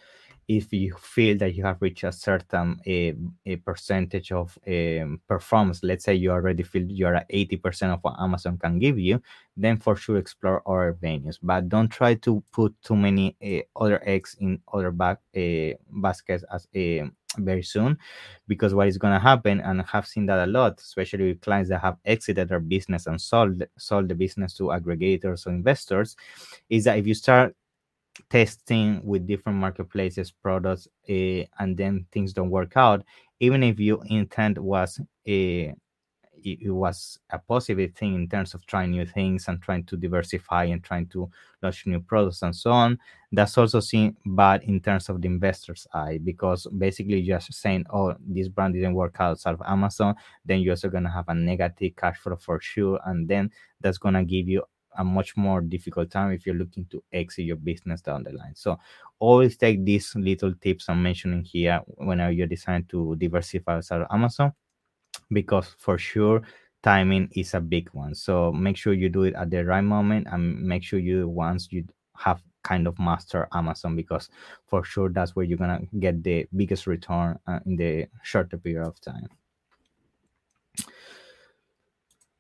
if 0.49 0.73
you 0.73 0.95
feel 0.95 1.37
that 1.39 1.55
you 1.55 1.65
have 1.65 1.81
reached 1.81 2.05
a 2.05 2.13
certain 2.13 2.81
a, 2.87 3.15
a 3.47 3.57
percentage 3.57 4.31
of 4.33 4.57
um, 4.67 5.21
performance 5.27 5.83
let's 5.83 6.05
say 6.05 6.15
you 6.15 6.31
already 6.31 6.63
feel 6.63 6.85
you're 6.85 7.17
at 7.17 7.29
80% 7.31 7.93
of 7.95 8.01
what 8.03 8.15
amazon 8.21 8.57
can 8.59 8.79
give 8.79 8.99
you 8.99 9.21
then 9.57 9.79
for 9.79 9.97
sure 9.97 10.19
explore 10.19 10.63
other 10.67 10.97
venues. 11.03 11.39
But 11.43 11.69
don't 11.69 11.89
try 11.89 12.15
to 12.15 12.43
put 12.53 12.75
too 12.83 12.97
many 12.97 13.37
uh, 13.43 13.83
other 13.83 14.03
eggs 14.07 14.37
in 14.39 14.61
other 14.73 14.91
back 14.91 15.19
uh, 15.37 15.77
baskets 15.91 16.45
as 16.53 16.69
very 17.39 17.63
soon 17.63 17.99
because 18.49 18.75
what 18.75 18.89
is 18.89 18.97
going 18.97 19.13
to 19.13 19.19
happen 19.19 19.61
and 19.61 19.83
i 19.83 19.85
have 19.93 20.07
seen 20.07 20.25
that 20.25 20.49
a 20.49 20.51
lot 20.51 20.81
especially 20.81 21.29
with 21.29 21.41
clients 21.43 21.69
that 21.69 21.83
have 21.83 21.99
exited 22.07 22.49
their 22.49 22.61
business 22.61 23.07
and 23.07 23.21
sold 23.21 23.63
sold 23.77 24.09
the 24.09 24.15
business 24.15 24.55
to 24.55 24.65
aggregators 24.65 25.47
or 25.47 25.51
investors 25.51 26.17
is 26.71 26.85
that 26.85 26.97
if 26.97 27.07
you 27.07 27.13
start 27.13 27.55
testing 28.31 29.01
with 29.05 29.27
different 29.27 29.59
marketplaces 29.59 30.31
products 30.31 30.89
uh, 31.09 31.45
and 31.59 31.77
then 31.77 32.07
things 32.13 32.33
don't 32.33 32.51
work 32.51 32.77
out 32.77 33.05
even 33.41 33.63
if 33.63 33.79
your 33.79 34.05
intent 34.07 34.59
was 34.59 35.01
a 35.27 35.75
it, 36.43 36.59
it 36.63 36.71
was 36.71 37.19
a 37.31 37.39
positive 37.39 37.95
thing 37.95 38.15
in 38.15 38.29
terms 38.29 38.55
of 38.55 38.65
trying 38.67 38.91
new 38.91 39.07
things 39.07 39.49
and 39.49 39.61
trying 39.63 39.85
to 39.85 39.97
diversify 39.97 40.65
and 40.65 40.85
trying 40.85 41.07
to 41.07 41.29
launch 41.63 41.87
new 41.87 42.01
products 42.01 42.43
and 42.43 42.55
so 42.55 42.71
on 42.71 42.99
that's 43.33 43.59
also 43.59 43.81
seen 43.81 44.17
bad 44.27 44.63
in 44.63 44.81
terms 44.81 45.09
of 45.09 45.21
the 45.21 45.27
investor's 45.27 45.87
eye 45.93 46.19
because 46.23 46.67
basically 46.79 47.23
just 47.23 47.53
saying 47.55 47.85
oh 47.91 48.15
this 48.21 48.49
brand 48.49 48.75
didn't 48.75 48.95
work 48.95 49.17
outside 49.19 49.55
of 49.55 49.63
amazon 49.67 50.15
then 50.45 50.61
you're 50.61 50.73
also 50.73 50.89
going 50.89 51.05
to 51.05 51.11
have 51.11 51.29
a 51.29 51.35
negative 51.35 51.93
cash 51.97 52.19
flow 52.19 52.37
for 52.37 52.61
sure 52.61 53.01
and 53.07 53.29
then 53.29 53.51
that's 53.81 53.99
going 53.99 54.15
to 54.15 54.25
give 54.25 54.49
you 54.49 54.63
a 54.99 55.05
much 55.05 55.37
more 55.37 55.61
difficult 55.61 56.11
time 56.11 56.33
if 56.33 56.47
you're 56.47 56.55
looking 56.55 56.87
to 56.87 57.03
exit 57.13 57.45
your 57.45 57.57
business 57.57 58.01
down 58.01 58.23
the 58.25 58.33
line. 58.33 58.55
So 58.55 58.79
always 59.19 59.57
take 59.57 59.85
these 59.85 60.15
little 60.17 60.53
tips 60.55 60.89
I'm 60.89 61.03
mentioning 61.03 61.45
here 61.45 61.81
whenever 61.87 62.33
you're 62.33 62.47
deciding 62.47 62.87
to 62.87 63.17
diversify 63.17 63.77
outside 63.77 64.03
of 64.03 64.09
Amazon, 64.11 64.53
because 65.31 65.75
for 65.79 65.99
sure 65.99 66.43
timing 66.83 67.29
is 67.33 67.55
a 67.55 67.61
big 67.61 67.89
one. 67.93 68.15
So 68.15 68.53
make 68.53 68.77
sure 68.77 68.93
you 68.93 69.09
do 69.09 69.25
it 69.25 69.35
at 69.35 69.51
the 69.51 69.65
right 69.65 69.81
moment 69.81 70.29
and 70.31 70.63
make 70.63 70.83
sure 70.83 70.99
you 70.99 71.29
once 71.29 71.69
you 71.71 71.85
have 72.17 72.43
kind 72.63 72.87
of 72.87 72.99
master 72.99 73.47
Amazon 73.53 73.95
because 73.95 74.29
for 74.67 74.83
sure 74.83 75.09
that's 75.09 75.37
where 75.37 75.45
you're 75.45 75.59
gonna 75.59 75.81
get 76.01 76.23
the 76.23 76.47
biggest 76.57 76.87
return 76.87 77.39
uh, 77.47 77.61
in 77.67 77.77
the 77.77 78.07
shorter 78.23 78.59
period 78.59 78.87
of 78.87 79.01
time. 79.01 79.29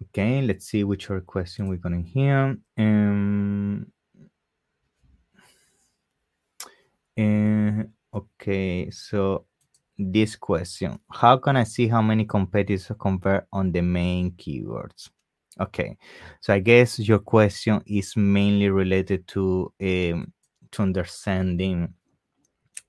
Okay, 0.02 0.42
let's 0.42 0.66
see 0.66 0.84
which 0.84 1.10
other 1.10 1.22
question 1.22 1.68
we're 1.68 1.76
gonna 1.76 2.02
hear. 2.02 2.56
Um, 2.76 3.86
uh, 7.18 7.82
okay, 8.14 8.90
so 8.90 9.46
this 9.98 10.36
question: 10.36 10.98
How 11.10 11.38
can 11.38 11.56
I 11.56 11.64
see 11.64 11.88
how 11.88 12.02
many 12.02 12.26
competitors 12.26 12.90
convert 12.98 13.46
on 13.52 13.72
the 13.72 13.80
main 13.80 14.32
keywords? 14.32 15.08
Okay, 15.58 15.96
so 16.40 16.52
I 16.52 16.58
guess 16.58 16.98
your 16.98 17.20
question 17.20 17.82
is 17.86 18.14
mainly 18.16 18.68
related 18.68 19.26
to 19.28 19.72
um, 19.80 20.32
to 20.72 20.82
understanding. 20.82 21.94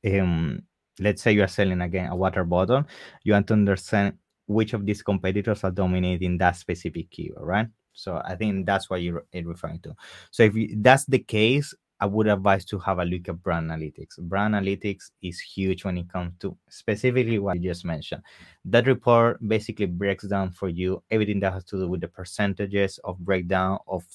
Um, 0.06 0.62
let's 1.00 1.22
say 1.22 1.32
you 1.32 1.44
are 1.44 1.48
selling 1.48 1.80
again 1.80 2.10
a 2.10 2.16
water 2.16 2.44
bottle. 2.44 2.84
You 3.24 3.32
want 3.32 3.48
to 3.48 3.54
understand 3.54 4.18
which 4.48 4.74
of 4.74 4.86
these 4.86 5.02
competitors 5.02 5.64
are 5.64 5.72
dominating 5.72 6.38
that 6.40 6.56
specific 6.56 7.10
keyword, 7.12 7.46
right? 7.46 7.68
So 7.94 8.22
I 8.24 8.36
think 8.36 8.66
that's 8.66 8.90
what 8.90 9.02
you're 9.02 9.26
referring 9.34 9.80
to. 9.82 9.96
So 10.32 10.44
if 10.44 10.56
you, 10.56 10.76
that's 10.78 11.06
the 11.06 11.20
case, 11.20 11.74
I 12.00 12.06
would 12.06 12.28
advise 12.28 12.64
to 12.66 12.78
have 12.80 13.00
a 13.00 13.06
look 13.06 13.28
at 13.28 13.42
brand 13.42 13.72
analytics. 13.72 14.20
Brand 14.20 14.54
analytics 14.54 15.10
is 15.24 15.40
huge 15.40 15.84
when 15.84 15.98
it 15.98 16.08
comes 16.08 16.34
to 16.42 16.56
specifically 16.70 17.40
what 17.40 17.60
you 17.60 17.70
just 17.70 17.86
mentioned. 17.86 18.22
That 18.66 18.86
report 18.86 19.40
basically 19.48 19.88
breaks 19.88 20.26
down 20.26 20.52
for 20.52 20.70
you 20.70 21.02
everything 21.10 21.40
that 21.40 21.54
has 21.54 21.64
to 21.66 21.78
do 21.80 21.90
with 21.90 22.02
the 22.02 22.08
percentages 22.08 23.00
of 23.04 23.18
breakdown 23.18 23.80
of 23.88 24.06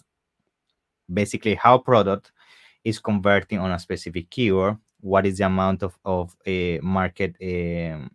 basically 1.13 1.57
how 1.57 1.79
product 1.79 2.31
is 2.85 3.01
converting 3.01 3.59
on 3.59 3.73
a 3.73 3.79
specific 3.79 4.31
keyword, 4.31 4.77
what 5.01 5.27
is 5.27 5.39
the 5.39 5.47
amount 5.47 5.83
of, 5.83 5.99
of 6.05 6.37
a 6.47 6.79
market 6.81 7.35
um, 7.43 8.11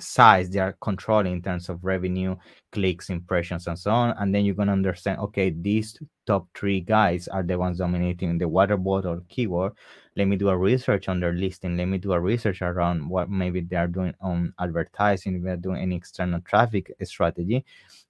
size 0.00 0.48
they 0.50 0.60
are 0.60 0.76
controlling 0.80 1.32
in 1.32 1.42
terms 1.42 1.68
of 1.68 1.84
revenue, 1.84 2.36
clicks, 2.72 3.10
impressions, 3.10 3.66
and 3.66 3.78
so 3.78 3.90
on. 3.90 4.14
And 4.18 4.34
then 4.34 4.44
you're 4.44 4.54
gonna 4.54 4.72
understand, 4.72 5.18
okay, 5.18 5.50
these 5.50 5.98
top 6.26 6.46
three 6.54 6.80
guys 6.80 7.26
are 7.28 7.42
the 7.42 7.58
ones 7.58 7.78
dominating 7.78 8.38
the 8.38 8.48
water 8.48 8.76
bottle 8.76 9.20
keyword. 9.28 9.72
Let 10.16 10.28
me 10.28 10.36
do 10.36 10.48
a 10.48 10.56
research 10.56 11.08
on 11.08 11.20
their 11.20 11.32
listing. 11.32 11.76
Let 11.76 11.86
me 11.86 11.98
do 11.98 12.12
a 12.12 12.20
research 12.20 12.62
around 12.62 13.08
what 13.08 13.30
maybe 13.30 13.60
they 13.60 13.76
are 13.76 13.88
doing 13.88 14.14
on 14.20 14.52
advertising, 14.60 15.36
if 15.36 15.42
they're 15.42 15.56
doing 15.56 15.80
any 15.80 15.96
external 15.96 16.40
traffic 16.42 16.92
strategy. 17.02 17.64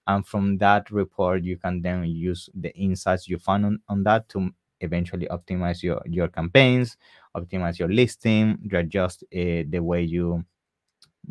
And 0.06 0.26
from 0.26 0.58
that 0.58 0.90
report, 0.90 1.44
you 1.44 1.58
can 1.58 1.82
then 1.82 2.04
use 2.04 2.48
the 2.54 2.74
insights 2.74 3.28
you 3.28 3.38
find 3.38 3.64
on, 3.66 3.80
on 3.88 4.02
that 4.04 4.28
to 4.30 4.50
eventually 4.80 5.26
optimize 5.26 5.82
your, 5.82 6.00
your 6.06 6.28
campaigns, 6.28 6.96
optimize 7.36 7.78
your 7.78 7.88
listing, 7.88 8.58
adjust 8.72 9.24
uh, 9.34 9.64
the 9.68 9.80
way 9.80 10.02
you 10.02 10.44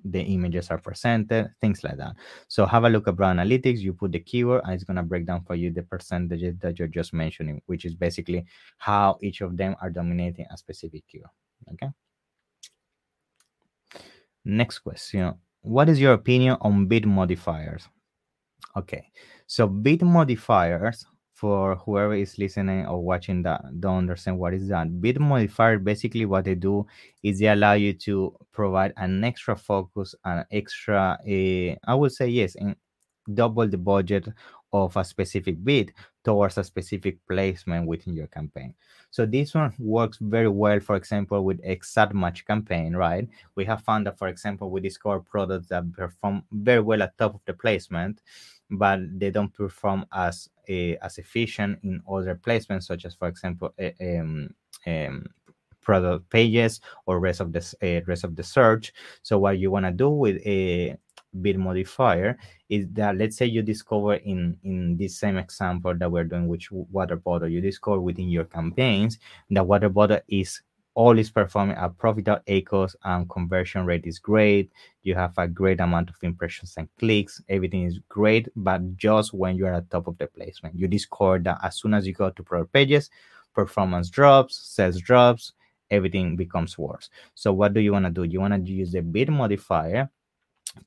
the 0.04 0.22
images 0.22 0.70
are 0.70 0.78
presented, 0.78 1.52
things 1.62 1.84
like 1.84 1.98
that. 1.98 2.16
So 2.48 2.66
have 2.66 2.84
a 2.84 2.90
look 2.90 3.08
at 3.08 3.16
brand 3.16 3.40
analytics. 3.40 3.80
You 3.80 3.94
put 3.94 4.12
the 4.12 4.20
keyword, 4.20 4.62
and 4.64 4.74
it's 4.74 4.84
gonna 4.84 5.04
break 5.04 5.26
down 5.26 5.44
for 5.44 5.56
you 5.56 5.72
the 5.72 5.84
percentages 5.84 6.56
that 6.60 6.80
you're 6.80 6.88
just 6.88 7.14
mentioning, 7.14 7.62
which 7.66 7.86
is 7.86 7.96
basically 7.96 8.46
how 8.78 9.18
each 9.22 9.42
of 9.42 9.58
them 9.58 9.76
are 9.82 9.90
dominating 9.90 10.46
a 10.52 10.58
specific 10.58 11.04
keyword. 11.08 11.32
Okay. 11.74 11.90
Next 14.46 14.80
question: 14.80 15.34
What 15.62 15.90
is 15.90 16.00
your 16.00 16.14
opinion 16.14 16.58
on 16.62 16.88
bid 16.88 17.06
modifiers? 17.06 17.88
Okay, 18.76 19.12
so 19.48 19.68
bid 19.68 20.02
modifiers 20.04 21.06
for 21.38 21.76
whoever 21.76 22.15
is 22.15 22.39
listening 22.39 22.88
or 22.88 23.00
watching 23.00 23.43
that 23.43 23.62
don't 23.80 24.00
understand 24.00 24.39
what 24.39 24.56
is 24.56 24.67
that. 24.69 25.00
Bid 25.00 25.19
modifier 25.19 25.78
basically 25.78 26.26
what 26.26 26.45
they 26.45 26.56
do 26.56 26.88
is 27.21 27.38
they 27.38 27.47
allow 27.47 27.73
you 27.73 27.93
to 27.93 28.36
provide 28.52 28.91
an 28.97 29.23
extra 29.23 29.56
focus 29.56 30.15
an 30.26 30.43
extra 30.52 31.17
uh, 31.21 31.76
i 31.91 31.93
would 31.93 32.12
say 32.12 32.28
yes 32.28 32.56
in 32.56 32.76
double 33.34 33.67
the 33.67 33.78
budget 33.78 34.28
of 34.73 34.95
a 34.97 35.04
specific 35.04 35.63
bid 35.63 35.93
towards 36.23 36.58
a 36.58 36.63
specific 36.63 37.17
placement 37.30 37.88
within 37.88 38.13
your 38.13 38.28
campaign. 38.28 38.73
So 39.12 39.26
this 39.26 39.54
one 39.54 39.73
works 39.80 40.17
very 40.19 40.50
well 40.50 40.80
for 40.80 40.95
example 40.95 41.43
with 41.43 41.60
exact 41.63 42.13
match 42.13 42.45
campaign 42.45 42.95
right? 42.95 43.28
We 43.56 43.63
have 43.65 43.84
found 43.84 44.08
that 44.08 44.17
for 44.17 44.28
example 44.28 44.69
we 44.69 44.82
discover 44.82 45.19
products 45.19 45.67
that 45.67 45.91
perform 45.93 46.43
very 46.52 46.82
well 46.82 47.04
at 47.04 47.17
top 47.17 47.36
of 47.36 47.41
the 47.45 47.54
placement 47.54 48.21
but 48.70 49.00
they 49.18 49.32
don't 49.32 49.54
perform 49.54 50.06
as 50.14 50.50
uh, 50.70 50.96
as 51.02 51.18
efficient 51.18 51.80
in 51.84 52.02
other 52.10 52.36
placements, 52.36 52.84
such 52.84 53.06
as, 53.06 53.16
for 53.16 53.28
example, 53.28 53.74
um, 54.02 54.50
um, 54.86 55.26
product 55.82 56.30
pages 56.30 56.82
or 57.06 57.20
rest 57.20 57.40
of 57.40 57.54
the 57.54 57.62
uh, 57.82 58.06
rest 58.06 58.24
of 58.24 58.36
the 58.36 58.44
search. 58.44 58.94
So 59.24 59.40
what 59.40 59.58
you 59.60 59.72
want 59.72 59.86
to 59.86 59.92
do 59.92 60.10
with 60.10 60.38
a 60.46 60.98
bid 61.42 61.58
modifier 61.58 62.38
is 62.70 62.88
that 62.94 63.18
let's 63.18 63.38
say 63.38 63.46
you 63.46 63.62
discover 63.62 64.16
in 64.16 64.58
in 64.64 64.98
this 64.98 65.18
same 65.18 65.38
example 65.38 65.94
that 65.96 66.12
we're 66.12 66.24
doing 66.24 66.48
which 66.48 66.72
water 66.72 67.16
bottle 67.16 67.48
you 67.48 67.62
discover 67.62 68.00
within 68.00 68.30
your 68.30 68.46
campaigns 68.46 69.20
that 69.52 69.66
water 69.66 69.90
bottle 69.90 70.20
is 70.28 70.62
all 70.98 71.20
is 71.20 71.30
performing 71.30 71.78
at 71.78 71.96
profit.acos 72.00 72.96
and 73.04 73.30
conversion 73.30 73.86
rate 73.86 74.08
is 74.08 74.18
great. 74.18 74.72
You 75.04 75.14
have 75.14 75.38
a 75.38 75.48
great 75.48 75.80
amount 75.80 76.10
of 76.10 76.16
impressions 76.24 76.74
and 76.76 76.90
clicks. 76.98 77.40
Everything 77.50 77.84
is 77.84 78.00
great, 78.10 78.48
but 78.56 78.98
just 78.98 79.32
when 79.32 79.56
you're 79.56 79.76
at 79.76 79.92
top 79.92 80.08
of 80.08 80.18
the 80.18 80.26
placement, 80.26 80.74
you 80.76 80.88
discover 80.88 81.38
that 81.44 81.60
as 81.62 81.76
soon 81.76 81.94
as 81.94 82.08
you 82.08 82.14
go 82.14 82.32
to 82.32 82.42
product 82.42 82.74
pages, 82.74 83.12
performance 83.54 84.10
drops, 84.10 84.58
sales 84.58 85.00
drops, 85.00 85.54
everything 85.92 86.36
becomes 86.36 86.80
worse. 86.80 87.12
So 87.36 87.54
what 87.54 87.76
do 87.76 87.80
you 87.80 87.92
want 87.92 88.06
to 88.06 88.12
do? 88.12 88.24
You 88.24 88.42
want 88.42 88.56
to 88.66 88.72
use 88.72 88.92
the 88.92 89.02
bid 89.02 89.30
modifier 89.30 90.10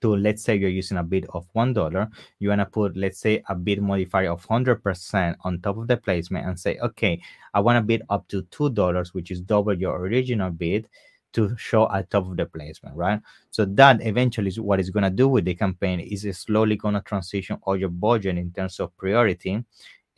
to 0.00 0.16
let's 0.16 0.42
say 0.42 0.56
you're 0.56 0.70
using 0.70 0.98
a 0.98 1.02
bid 1.02 1.26
of 1.30 1.46
one 1.52 1.72
dollar 1.72 2.08
you 2.38 2.48
want 2.48 2.60
to 2.60 2.66
put 2.66 2.96
let's 2.96 3.18
say 3.18 3.42
a 3.48 3.54
bid 3.54 3.82
modifier 3.82 4.30
of 4.30 4.46
100% 4.46 5.36
on 5.44 5.60
top 5.60 5.78
of 5.78 5.88
the 5.88 5.96
placement 5.96 6.46
and 6.46 6.58
say 6.58 6.78
okay 6.78 7.20
i 7.54 7.60
want 7.60 7.76
to 7.76 7.82
bid 7.82 8.02
up 8.10 8.26
to 8.28 8.42
two 8.50 8.70
dollars 8.70 9.14
which 9.14 9.30
is 9.30 9.40
double 9.40 9.74
your 9.74 9.96
original 9.98 10.50
bid 10.50 10.88
to 11.32 11.56
show 11.56 11.90
at 11.92 12.10
top 12.10 12.28
of 12.28 12.36
the 12.36 12.46
placement 12.46 12.96
right? 12.96 13.20
So 13.50 13.64
that 13.64 14.04
eventually 14.04 14.48
is 14.48 14.60
what 14.60 14.80
it's 14.80 14.90
going 14.90 15.04
to 15.04 15.10
do 15.10 15.28
with 15.28 15.44
the 15.44 15.54
campaign 15.54 16.00
is 16.00 16.26
slowly 16.38 16.76
going 16.76 16.94
to 16.94 17.00
transition 17.00 17.58
all 17.62 17.76
your 17.76 17.88
budget 17.88 18.38
in 18.38 18.50
terms 18.52 18.80
of 18.80 18.96
priority 18.96 19.64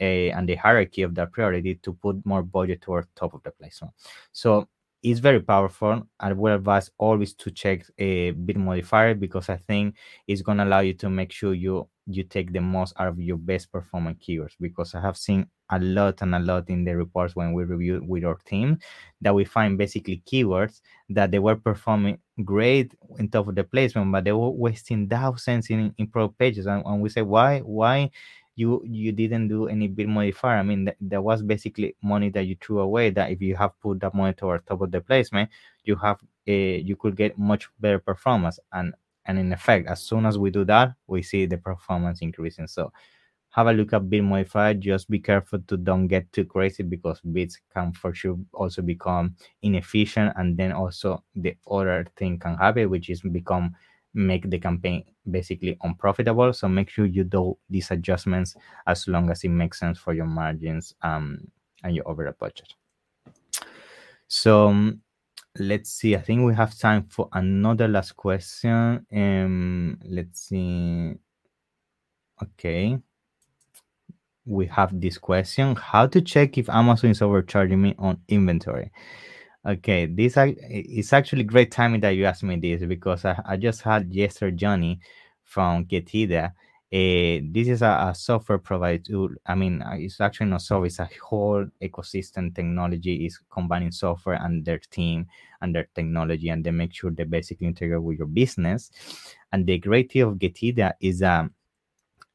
uh, 0.00 0.04
and 0.04 0.48
the 0.48 0.56
hierarchy 0.56 1.02
of 1.02 1.14
that 1.14 1.32
priority 1.32 1.74
to 1.76 1.92
put 1.92 2.24
more 2.24 2.42
budget 2.42 2.80
toward 2.80 3.06
top 3.14 3.34
of 3.34 3.42
the 3.42 3.50
placement. 3.50 3.92
So 4.32 4.68
it's 5.02 5.20
very 5.20 5.40
powerful. 5.40 6.02
I 6.20 6.32
would 6.32 6.52
advise 6.52 6.90
always 6.98 7.34
to 7.34 7.50
check 7.50 7.84
a 7.98 8.30
bid 8.32 8.56
modifier 8.56 9.14
because 9.14 9.48
I 9.48 9.56
think 9.56 9.96
it's 10.28 10.42
gonna 10.42 10.64
allow 10.64 10.80
you 10.80 10.94
to 10.94 11.10
make 11.10 11.32
sure 11.32 11.54
you 11.54 11.88
you 12.06 12.24
take 12.24 12.52
the 12.52 12.60
most 12.60 12.94
out 12.98 13.08
of 13.08 13.20
your 13.20 13.36
best 13.36 13.70
performing 13.72 14.16
keywords. 14.16 14.54
Because 14.60 14.94
I 14.94 15.00
have 15.00 15.16
seen 15.16 15.46
a 15.70 15.78
lot 15.78 16.22
and 16.22 16.34
a 16.34 16.38
lot 16.38 16.68
in 16.68 16.84
the 16.84 16.96
reports 16.96 17.34
when 17.34 17.52
we 17.52 17.64
review 17.64 18.04
with 18.06 18.24
our 18.24 18.36
team 18.44 18.78
that 19.20 19.34
we 19.34 19.44
find 19.44 19.78
basically 19.78 20.22
keywords 20.26 20.80
that 21.10 21.30
they 21.30 21.38
were 21.38 21.56
performing 21.56 22.18
great 22.44 22.92
in 23.18 23.28
top 23.28 23.48
of 23.48 23.54
the 23.54 23.64
placement, 23.64 24.10
but 24.12 24.24
they 24.24 24.32
were 24.32 24.50
wasting 24.50 25.08
thousands 25.08 25.70
in, 25.70 25.94
in 25.98 26.06
pro 26.06 26.28
pages. 26.28 26.66
And, 26.66 26.82
and 26.86 27.00
we 27.00 27.08
say 27.08 27.22
why 27.22 27.60
why 27.60 28.10
you 28.54 28.82
you 28.86 29.12
didn't 29.12 29.48
do 29.48 29.68
any 29.68 29.88
bid 29.88 30.08
modifier. 30.08 30.58
I 30.58 30.62
mean, 30.62 30.86
th- 30.86 30.96
that 31.02 31.22
was 31.22 31.42
basically 31.42 31.96
money 32.02 32.30
that 32.30 32.44
you 32.46 32.56
threw 32.60 32.80
away. 32.80 33.10
That 33.10 33.30
if 33.30 33.40
you 33.40 33.56
have 33.56 33.78
put 33.80 34.00
that 34.00 34.14
money 34.14 34.34
toward 34.34 34.66
top 34.66 34.80
of 34.82 34.90
the 34.90 35.00
placement, 35.00 35.50
you 35.84 35.96
have 35.96 36.20
a 36.46 36.78
you 36.78 36.96
could 36.96 37.16
get 37.16 37.38
much 37.38 37.68
better 37.80 37.98
performance. 37.98 38.58
And 38.72 38.94
and 39.26 39.38
in 39.38 39.52
effect, 39.52 39.88
as 39.88 40.02
soon 40.02 40.26
as 40.26 40.38
we 40.38 40.50
do 40.50 40.64
that, 40.66 40.94
we 41.06 41.22
see 41.22 41.46
the 41.46 41.58
performance 41.58 42.20
increasing. 42.20 42.66
So 42.66 42.92
have 43.50 43.66
a 43.66 43.72
look 43.72 43.92
at 43.92 44.08
bid 44.08 44.22
modifier. 44.24 44.74
Just 44.74 45.10
be 45.10 45.18
careful 45.18 45.60
to 45.68 45.76
don't 45.76 46.06
get 46.06 46.32
too 46.32 46.44
crazy 46.44 46.82
because 46.82 47.20
bids 47.20 47.60
can 47.74 47.92
for 47.92 48.14
sure 48.14 48.38
also 48.52 48.82
become 48.82 49.36
inefficient, 49.62 50.32
and 50.36 50.56
then 50.56 50.72
also 50.72 51.22
the 51.34 51.56
other 51.70 52.06
thing 52.16 52.38
can 52.38 52.56
happen, 52.56 52.88
which 52.90 53.10
is 53.10 53.20
become 53.22 53.74
make 54.14 54.48
the 54.50 54.58
campaign 54.58 55.04
basically 55.30 55.78
unprofitable. 55.82 56.52
So 56.52 56.68
make 56.68 56.90
sure 56.90 57.06
you 57.06 57.24
do 57.24 57.56
these 57.70 57.90
adjustments 57.90 58.54
as 58.86 59.08
long 59.08 59.30
as 59.30 59.44
it 59.44 59.48
makes 59.50 59.78
sense 59.78 59.98
for 59.98 60.12
your 60.12 60.26
margins 60.26 60.94
um, 61.02 61.46
and 61.82 61.94
your 61.94 62.08
overall 62.08 62.34
budget. 62.38 62.74
So 64.28 64.68
um, 64.68 65.02
let's 65.58 65.90
see. 65.90 66.16
I 66.16 66.20
think 66.20 66.44
we 66.44 66.54
have 66.54 66.76
time 66.78 67.04
for 67.08 67.28
another 67.32 67.88
last 67.88 68.16
question. 68.16 69.06
Um, 69.12 69.98
let's 70.04 70.48
see. 70.48 71.14
Okay. 72.42 72.98
We 74.44 74.66
have 74.66 75.00
this 75.00 75.18
question: 75.18 75.76
How 75.76 76.06
to 76.08 76.20
check 76.20 76.58
if 76.58 76.68
Amazon 76.68 77.10
is 77.10 77.22
overcharging 77.22 77.80
me 77.80 77.94
on 77.98 78.20
inventory? 78.28 78.90
Okay, 79.64 80.06
this 80.06 80.36
is 80.36 81.12
actually 81.12 81.44
great 81.44 81.70
timing 81.70 82.00
that 82.00 82.10
you 82.16 82.24
asked 82.24 82.42
me 82.42 82.56
this 82.56 82.82
because 82.84 83.24
I, 83.24 83.40
I 83.46 83.56
just 83.56 83.82
had 83.82 84.12
yesterday 84.12 84.56
Johnny 84.56 84.98
from 85.44 85.84
Getida. 85.84 86.46
Uh, 86.92 87.46
this 87.52 87.68
is 87.68 87.80
a, 87.80 88.08
a, 88.10 88.14
software 88.14 88.58
provider. 88.58 89.28
I 89.46 89.54
mean, 89.54 89.80
uh, 89.80 89.94
it's 89.94 90.20
actually 90.20 90.46
not 90.46 90.62
software; 90.62 90.86
it's 90.86 90.98
a 90.98 91.08
whole 91.22 91.64
ecosystem 91.80 92.52
technology. 92.52 93.24
is 93.24 93.38
combining 93.52 93.92
software 93.92 94.34
and 94.42 94.64
their 94.64 94.78
team 94.78 95.26
and 95.60 95.72
their 95.72 95.88
technology, 95.94 96.48
and 96.48 96.64
they 96.64 96.72
make 96.72 96.92
sure 96.92 97.12
they 97.12 97.22
basically 97.22 97.68
integrate 97.68 98.02
with 98.02 98.18
your 98.18 98.26
business. 98.26 98.90
And 99.52 99.64
the 99.64 99.78
great 99.78 100.10
thing 100.10 100.22
of 100.22 100.34
Getida 100.34 100.94
is 101.00 101.22
um, 101.22 101.54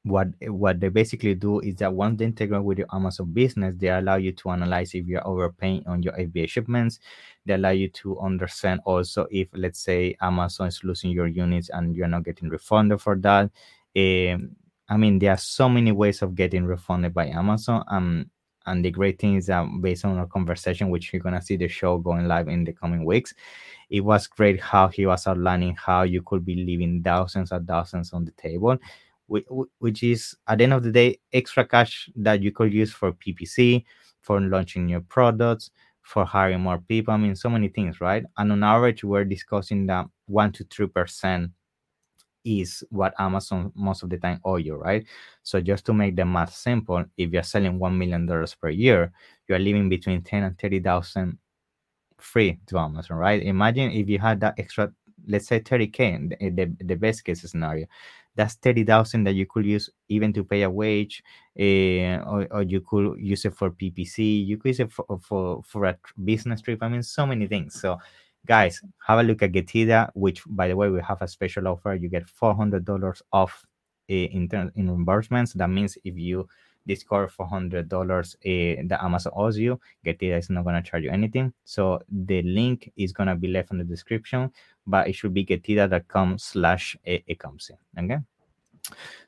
what 0.07 0.27
what 0.47 0.79
they 0.79 0.89
basically 0.89 1.35
do 1.35 1.59
is 1.59 1.75
that 1.75 1.93
once 1.93 2.19
they 2.19 2.25
integrate 2.25 2.63
with 2.63 2.77
your 2.77 2.87
Amazon 2.93 3.31
business, 3.31 3.75
they 3.77 3.89
allow 3.89 4.15
you 4.15 4.31
to 4.33 4.49
analyze 4.49 4.93
if 4.93 5.05
you're 5.05 5.27
overpaying 5.27 5.83
on 5.87 6.03
your 6.03 6.13
FBA 6.13 6.49
shipments. 6.49 6.99
They 7.45 7.53
allow 7.53 7.69
you 7.69 7.89
to 7.89 8.19
understand 8.19 8.81
also 8.85 9.27
if, 9.31 9.47
let's 9.53 9.79
say, 9.79 10.15
Amazon 10.21 10.67
is 10.67 10.83
losing 10.83 11.11
your 11.11 11.27
units 11.27 11.69
and 11.69 11.95
you're 11.95 12.07
not 12.07 12.25
getting 12.25 12.49
refunded 12.49 13.01
for 13.01 13.15
that. 13.17 13.51
Um, 13.95 14.55
I 14.89 14.97
mean, 14.97 15.19
there 15.19 15.31
are 15.31 15.37
so 15.37 15.67
many 15.69 15.91
ways 15.91 16.21
of 16.21 16.35
getting 16.35 16.65
refunded 16.65 17.13
by 17.13 17.27
Amazon. 17.27 17.83
Um, 17.87 18.29
and 18.65 18.83
the 18.83 18.91
great 18.91 19.19
thing 19.19 19.35
is 19.35 19.47
that 19.47 19.65
based 19.81 20.03
on 20.03 20.17
our 20.17 20.27
conversation, 20.27 20.89
which 20.89 21.13
you're 21.13 21.21
gonna 21.21 21.41
see 21.41 21.55
the 21.55 21.69
show 21.69 21.97
going 21.97 22.27
live 22.27 22.49
in 22.49 22.65
the 22.65 22.73
coming 22.73 23.05
weeks, 23.05 23.33
it 23.89 24.01
was 24.01 24.27
great 24.27 24.59
how 24.59 24.89
he 24.89 25.05
was 25.05 25.25
outlining 25.25 25.75
how 25.75 26.03
you 26.03 26.21
could 26.21 26.43
be 26.43 26.55
leaving 26.55 27.01
thousands 27.01 27.53
and 27.53 27.65
thousands 27.65 28.11
on 28.11 28.25
the 28.25 28.31
table 28.31 28.77
which 29.27 30.03
is 30.03 30.35
at 30.47 30.57
the 30.57 30.63
end 30.63 30.73
of 30.73 30.83
the 30.83 30.91
day 30.91 31.19
extra 31.33 31.65
cash 31.65 32.09
that 32.15 32.41
you 32.41 32.51
could 32.51 32.73
use 32.73 32.91
for 32.91 33.11
ppc 33.13 33.83
for 34.21 34.39
launching 34.39 34.85
new 34.85 35.01
products 35.01 35.71
for 36.01 36.23
hiring 36.25 36.61
more 36.61 36.77
people 36.87 37.13
i 37.13 37.17
mean 37.17 37.35
so 37.35 37.49
many 37.49 37.67
things 37.67 37.99
right? 37.99 38.23
And 38.37 38.51
on 38.51 38.63
average 38.63 39.03
we're 39.03 39.25
discussing 39.25 39.85
that 39.87 40.05
1 40.27 40.51
to 40.53 40.63
3 40.63 40.87
percent 40.87 41.51
is 42.45 42.81
what 42.89 43.13
amazon 43.19 43.73
most 43.75 44.03
of 44.03 44.09
the 44.09 44.17
time 44.17 44.39
owe 44.45 44.55
you 44.55 44.75
right? 44.75 45.05
So 45.43 45.59
just 45.59 45.85
to 45.87 45.93
make 45.93 46.15
the 46.15 46.25
math 46.25 46.53
simple 46.53 47.03
if 47.17 47.31
you're 47.31 47.43
selling 47.43 47.77
1 47.77 47.97
million 47.97 48.25
dollars 48.25 48.55
per 48.55 48.69
year 48.69 49.11
you're 49.49 49.59
leaving 49.59 49.89
between 49.89 50.21
10 50.21 50.43
and 50.43 50.57
30000 50.57 51.37
free 52.19 52.59
to 52.67 52.79
amazon 52.79 53.17
right? 53.17 53.43
Imagine 53.43 53.91
if 53.91 54.07
you 54.07 54.19
had 54.19 54.39
that 54.39 54.55
extra 54.57 54.91
let's 55.27 55.47
say 55.47 55.59
30k 55.59 56.39
the, 56.39 56.49
the, 56.51 56.85
the 56.85 56.95
best 56.95 57.25
case 57.25 57.41
scenario 57.41 57.85
that's 58.37 58.53
30,000 58.55 59.25
that 59.25 59.33
you 59.33 59.45
could 59.45 59.65
use 59.65 59.89
even 60.07 60.31
to 60.31 60.43
pay 60.43 60.61
a 60.61 60.69
wage 60.69 61.23
uh, 61.59 62.23
or, 62.23 62.47
or, 62.51 62.61
you 62.61 62.79
could 62.81 63.17
use 63.19 63.43
it 63.43 63.55
for 63.55 63.71
ppc 63.71 64.45
you 64.45 64.57
could 64.57 64.69
use 64.69 64.79
it 64.79 64.91
for, 64.91 65.05
for, 65.21 65.61
for 65.65 65.85
a 65.85 65.97
business 66.23 66.61
trip 66.61 66.81
i 66.81 66.87
mean 66.87 67.03
so 67.03 67.25
many 67.25 67.47
things. 67.47 67.79
So 67.81 67.97
guys 68.45 68.81
have 69.05 69.19
a 69.19 69.23
look 69.23 69.43
at 69.43 69.51
getida 69.51 70.09
which 70.13 70.43
by 70.47 70.67
the 70.67 70.75
way 70.75 70.89
we 70.89 71.01
have 71.01 71.21
a 71.21 71.27
special 71.27 71.67
offer. 71.67 71.93
You 71.95 72.09
get 72.09 72.25
$400 72.25 73.21
off 73.33 73.65
uh, 74.09 74.13
in, 74.13 74.47
term, 74.47 74.71
in 74.75 74.87
reimbursements. 74.87 75.53
That 75.53 75.69
means 75.69 75.97
if 76.03 76.17
you 76.17 76.47
discover 76.87 77.27
$400 77.27 77.83
uh, 77.83 78.83
that 78.87 79.03
amazon 79.03 79.33
owes 79.35 79.57
you 79.57 79.79
getida 80.05 80.39
is 80.39 80.49
not 80.49 80.63
going 80.63 80.81
to 80.81 80.89
charge 80.89 81.03
you 81.03 81.11
anything. 81.11 81.53
So 81.65 82.01
the 82.09 82.41
link 82.41 82.91
is 82.95 83.11
going 83.11 83.27
to 83.27 83.35
be 83.35 83.49
left 83.49 83.71
in 83.71 83.77
the 83.77 83.83
description 83.83 84.51
but 84.85 85.07
it 85.07 85.13
should 85.13 85.33
be 85.33 85.45
getida.com 85.45 86.37
slash 86.39 86.97
ecomcy 87.05 87.71
okay? 87.99 88.19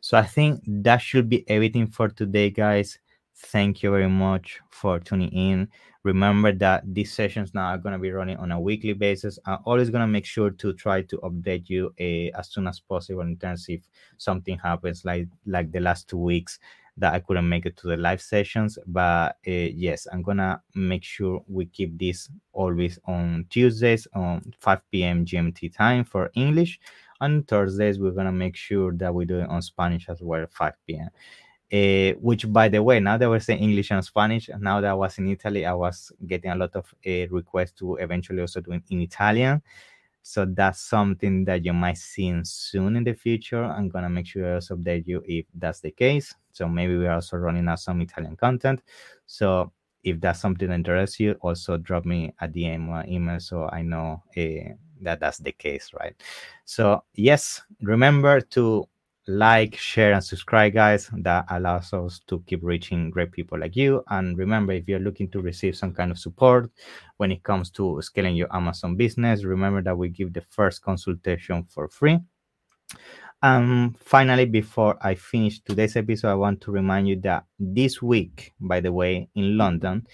So 0.01 0.17
i 0.17 0.25
think 0.25 0.61
that 0.65 1.01
should 1.01 1.29
be 1.29 1.47
everything 1.49 1.87
for 1.87 2.07
today 2.07 2.49
guys. 2.49 2.97
Thank 3.41 3.83
you 3.83 3.91
very 3.91 4.09
much 4.09 4.59
for 4.69 4.99
tuning 4.99 5.29
in. 5.29 5.69
Remember 6.03 6.51
that 6.53 6.83
these 6.93 7.13
sessions 7.13 7.53
now 7.53 7.67
are 7.67 7.77
going 7.77 7.93
to 7.93 7.99
be 7.99 8.11
running 8.11 8.37
on 8.37 8.51
a 8.51 8.59
weekly 8.59 8.93
basis. 8.93 9.39
I'm 9.45 9.59
always 9.65 9.89
going 9.89 10.01
to 10.01 10.07
make 10.07 10.25
sure 10.25 10.49
to 10.49 10.73
try 10.73 11.01
to 11.03 11.17
update 11.19 11.69
you 11.69 11.93
uh, 11.99 12.37
as 12.37 12.49
soon 12.49 12.67
as 12.67 12.79
possible 12.79 13.21
in 13.21 13.37
terms 13.37 13.65
if 13.69 13.81
something 14.17 14.57
happens 14.57 15.03
like 15.05 15.27
like 15.45 15.71
the 15.71 15.79
last 15.79 16.09
two 16.09 16.17
weeks 16.17 16.59
that 16.99 17.13
I 17.13 17.19
couldn't 17.19 17.47
make 17.47 17.65
it 17.65 17.77
to 17.77 17.87
the 17.87 17.97
live 17.97 18.21
sessions. 18.21 18.77
But 18.85 19.37
uh, 19.47 19.69
yes, 19.85 20.07
I'm 20.11 20.21
gonna 20.21 20.61
make 20.75 21.03
sure 21.03 21.43
we 21.47 21.65
keep 21.65 21.97
this 21.97 22.29
always 22.53 22.99
on 23.05 23.45
Tuesdays 23.49 24.07
on 24.13 24.53
5 24.59 24.81
p.m. 24.91 25.25
GMT 25.25 25.75
time 25.75 26.03
for 26.03 26.29
English. 26.35 26.79
On 27.21 27.43
Thursdays, 27.43 27.99
we're 27.99 28.11
gonna 28.11 28.31
make 28.31 28.55
sure 28.55 28.93
that 28.93 29.13
we 29.13 29.25
do 29.25 29.39
it 29.39 29.49
on 29.49 29.61
Spanish 29.61 30.07
as 30.09 30.21
well, 30.21 30.45
5 30.49 30.73
p.m. 30.87 31.09
Uh, 31.71 31.75
eh, 31.75 32.13
which, 32.19 32.51
by 32.51 32.67
the 32.67 32.81
way, 32.81 32.99
now 32.99 33.17
that 33.17 33.29
we're 33.29 33.39
saying 33.39 33.59
English 33.59 33.91
and 33.91 34.03
Spanish, 34.03 34.49
now 34.59 34.81
that 34.81 34.91
I 34.91 34.93
was 34.93 35.17
in 35.17 35.29
Italy, 35.29 35.65
I 35.65 35.73
was 35.73 36.11
getting 36.25 36.51
a 36.51 36.55
lot 36.55 36.75
of 36.75 36.93
uh, 37.05 37.27
requests 37.29 37.73
to 37.79 37.95
eventually 37.97 38.41
also 38.41 38.61
do 38.61 38.71
it 38.71 38.83
in 38.89 39.01
Italian. 39.01 39.61
So 40.21 40.45
that's 40.45 40.81
something 40.81 41.45
that 41.45 41.65
you 41.65 41.73
might 41.73 41.97
see 41.97 42.33
soon 42.43 42.95
in 42.95 43.03
the 43.03 43.13
future. 43.13 43.63
I'm 43.63 43.89
gonna 43.89 44.09
make 44.09 44.27
sure 44.27 44.51
I 44.51 44.55
also 44.55 44.75
update 44.75 45.07
you 45.07 45.23
if 45.25 45.45
that's 45.55 45.79
the 45.79 45.91
case. 45.91 46.35
So 46.51 46.67
maybe 46.67 46.97
we're 46.97 47.11
also 47.11 47.37
running 47.37 47.67
out 47.67 47.79
some 47.79 48.01
Italian 48.01 48.35
content. 48.35 48.81
So 49.25 49.71
if 50.03 50.19
that's 50.19 50.39
something 50.39 50.67
that 50.67 50.75
interests 50.75 51.19
you, 51.19 51.33
also 51.41 51.77
drop 51.77 52.05
me 52.05 52.33
a 52.41 52.47
DM 52.47 52.89
or 52.89 53.05
email 53.07 53.39
so 53.39 53.69
I 53.71 53.81
know 53.81 54.23
uh, 54.37 54.73
that 55.01 55.19
that's 55.19 55.37
the 55.37 55.51
case, 55.51 55.91
right? 55.99 56.15
So 56.65 57.03
yes, 57.15 57.61
remember 57.81 58.41
to 58.41 58.87
like, 59.29 59.75
share, 59.75 60.13
and 60.13 60.23
subscribe, 60.23 60.73
guys. 60.73 61.09
That 61.13 61.45
allows 61.49 61.93
us 61.93 62.19
to 62.27 62.43
keep 62.47 62.61
reaching 62.63 63.11
great 63.11 63.31
people 63.31 63.59
like 63.59 63.75
you. 63.75 64.03
And 64.09 64.37
remember, 64.37 64.73
if 64.73 64.87
you're 64.89 64.99
looking 64.99 65.29
to 65.31 65.41
receive 65.41 65.77
some 65.77 65.93
kind 65.93 66.11
of 66.11 66.17
support 66.17 66.71
when 67.17 67.31
it 67.31 67.43
comes 67.43 67.69
to 67.71 68.01
scaling 68.01 68.35
your 68.35 68.53
Amazon 68.55 68.95
business, 68.95 69.43
remember 69.43 69.81
that 69.83 69.97
we 69.97 70.09
give 70.09 70.33
the 70.33 70.41
first 70.49 70.81
consultation 70.81 71.63
for 71.63 71.87
free. 71.87 72.19
Um, 73.41 73.95
finally, 73.99 74.45
before 74.45 74.97
I 75.01 75.15
finish 75.15 75.61
today's 75.61 75.95
episode, 75.95 76.31
I 76.31 76.35
want 76.35 76.59
to 76.61 76.71
remind 76.71 77.07
you 77.07 77.21
that 77.21 77.45
this 77.57 78.01
week, 78.01 78.53
by 78.59 78.81
the 78.81 78.91
way, 78.91 79.29
in 79.35 79.57
London, 79.57 80.05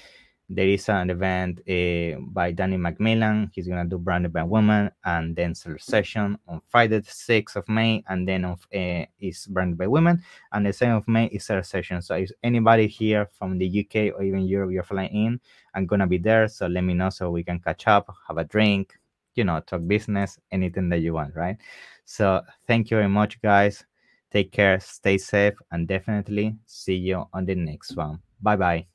there 0.48 0.68
is 0.68 0.90
an 0.90 1.10
event 1.10 1.60
uh, 1.68 2.20
by 2.20 2.52
Danny 2.52 2.78
McMillan. 2.78 3.50
He's 3.54 3.68
gonna 3.68 3.86
do 3.86 3.98
branded 3.98 4.32
by 4.32 4.44
women, 4.44 4.92
and 5.04 5.36
then 5.36 5.56
session 5.56 6.38
on 6.48 6.62
Friday, 6.68 7.00
the 7.00 7.12
sixth 7.12 7.56
of 7.56 7.68
May, 7.68 8.04
and 8.08 8.28
then 8.28 8.46
on 8.46 8.58
uh, 8.74 9.06
is 9.20 9.48
branded 9.48 9.78
by 9.78 9.88
women, 9.88 10.22
and 10.52 10.66
the 10.66 10.74
seventh 10.74 11.04
of 11.04 11.08
May 11.08 11.26
is 11.28 11.46
session. 11.46 12.02
So 12.02 12.16
if 12.16 12.32
anybody 12.44 12.88
here 12.88 13.28
from 13.34 13.58
the 13.58 13.68
UK 13.80 14.14
or 14.16 14.24
even 14.24 14.42
Europe 14.46 14.72
you're 14.72 14.84
flying 14.84 15.26
in, 15.26 15.40
I'm 15.74 15.88
gonna 15.88 16.08
be 16.08 16.20
there. 16.20 16.48
So 16.48 16.68
let 16.68 16.82
me 16.84 16.94
know 16.94 17.10
so 17.10 17.32
we 17.32 17.44
can 17.44 17.60
catch 17.60 17.88
up, 17.88 18.14
have 18.28 18.38
a 18.38 18.44
drink, 18.44 18.94
you 19.34 19.44
know, 19.44 19.60
talk 19.62 19.88
business, 19.88 20.40
anything 20.52 20.90
that 20.90 21.00
you 21.00 21.14
want, 21.14 21.36
right? 21.36 21.58
So 22.06 22.42
thank 22.68 22.92
you 22.92 22.98
very 22.98 23.10
much, 23.10 23.42
guys. 23.42 23.84
Take 24.32 24.52
care, 24.52 24.80
stay 24.80 25.18
safe, 25.18 25.56
and 25.72 25.88
definitely 25.88 26.56
see 26.66 26.96
you 26.96 27.26
on 27.34 27.46
the 27.46 27.56
next 27.56 27.96
one. 27.96 28.20
Bye 28.42 28.58
bye. 28.58 28.95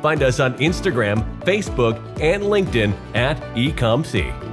find 0.00 0.22
us 0.22 0.40
on 0.40 0.54
Instagram, 0.54 1.24
Facebook, 1.42 1.96
and 2.20 2.42
LinkedIn 2.44 2.94
at 3.14 3.38
ecomcy. 3.54 4.49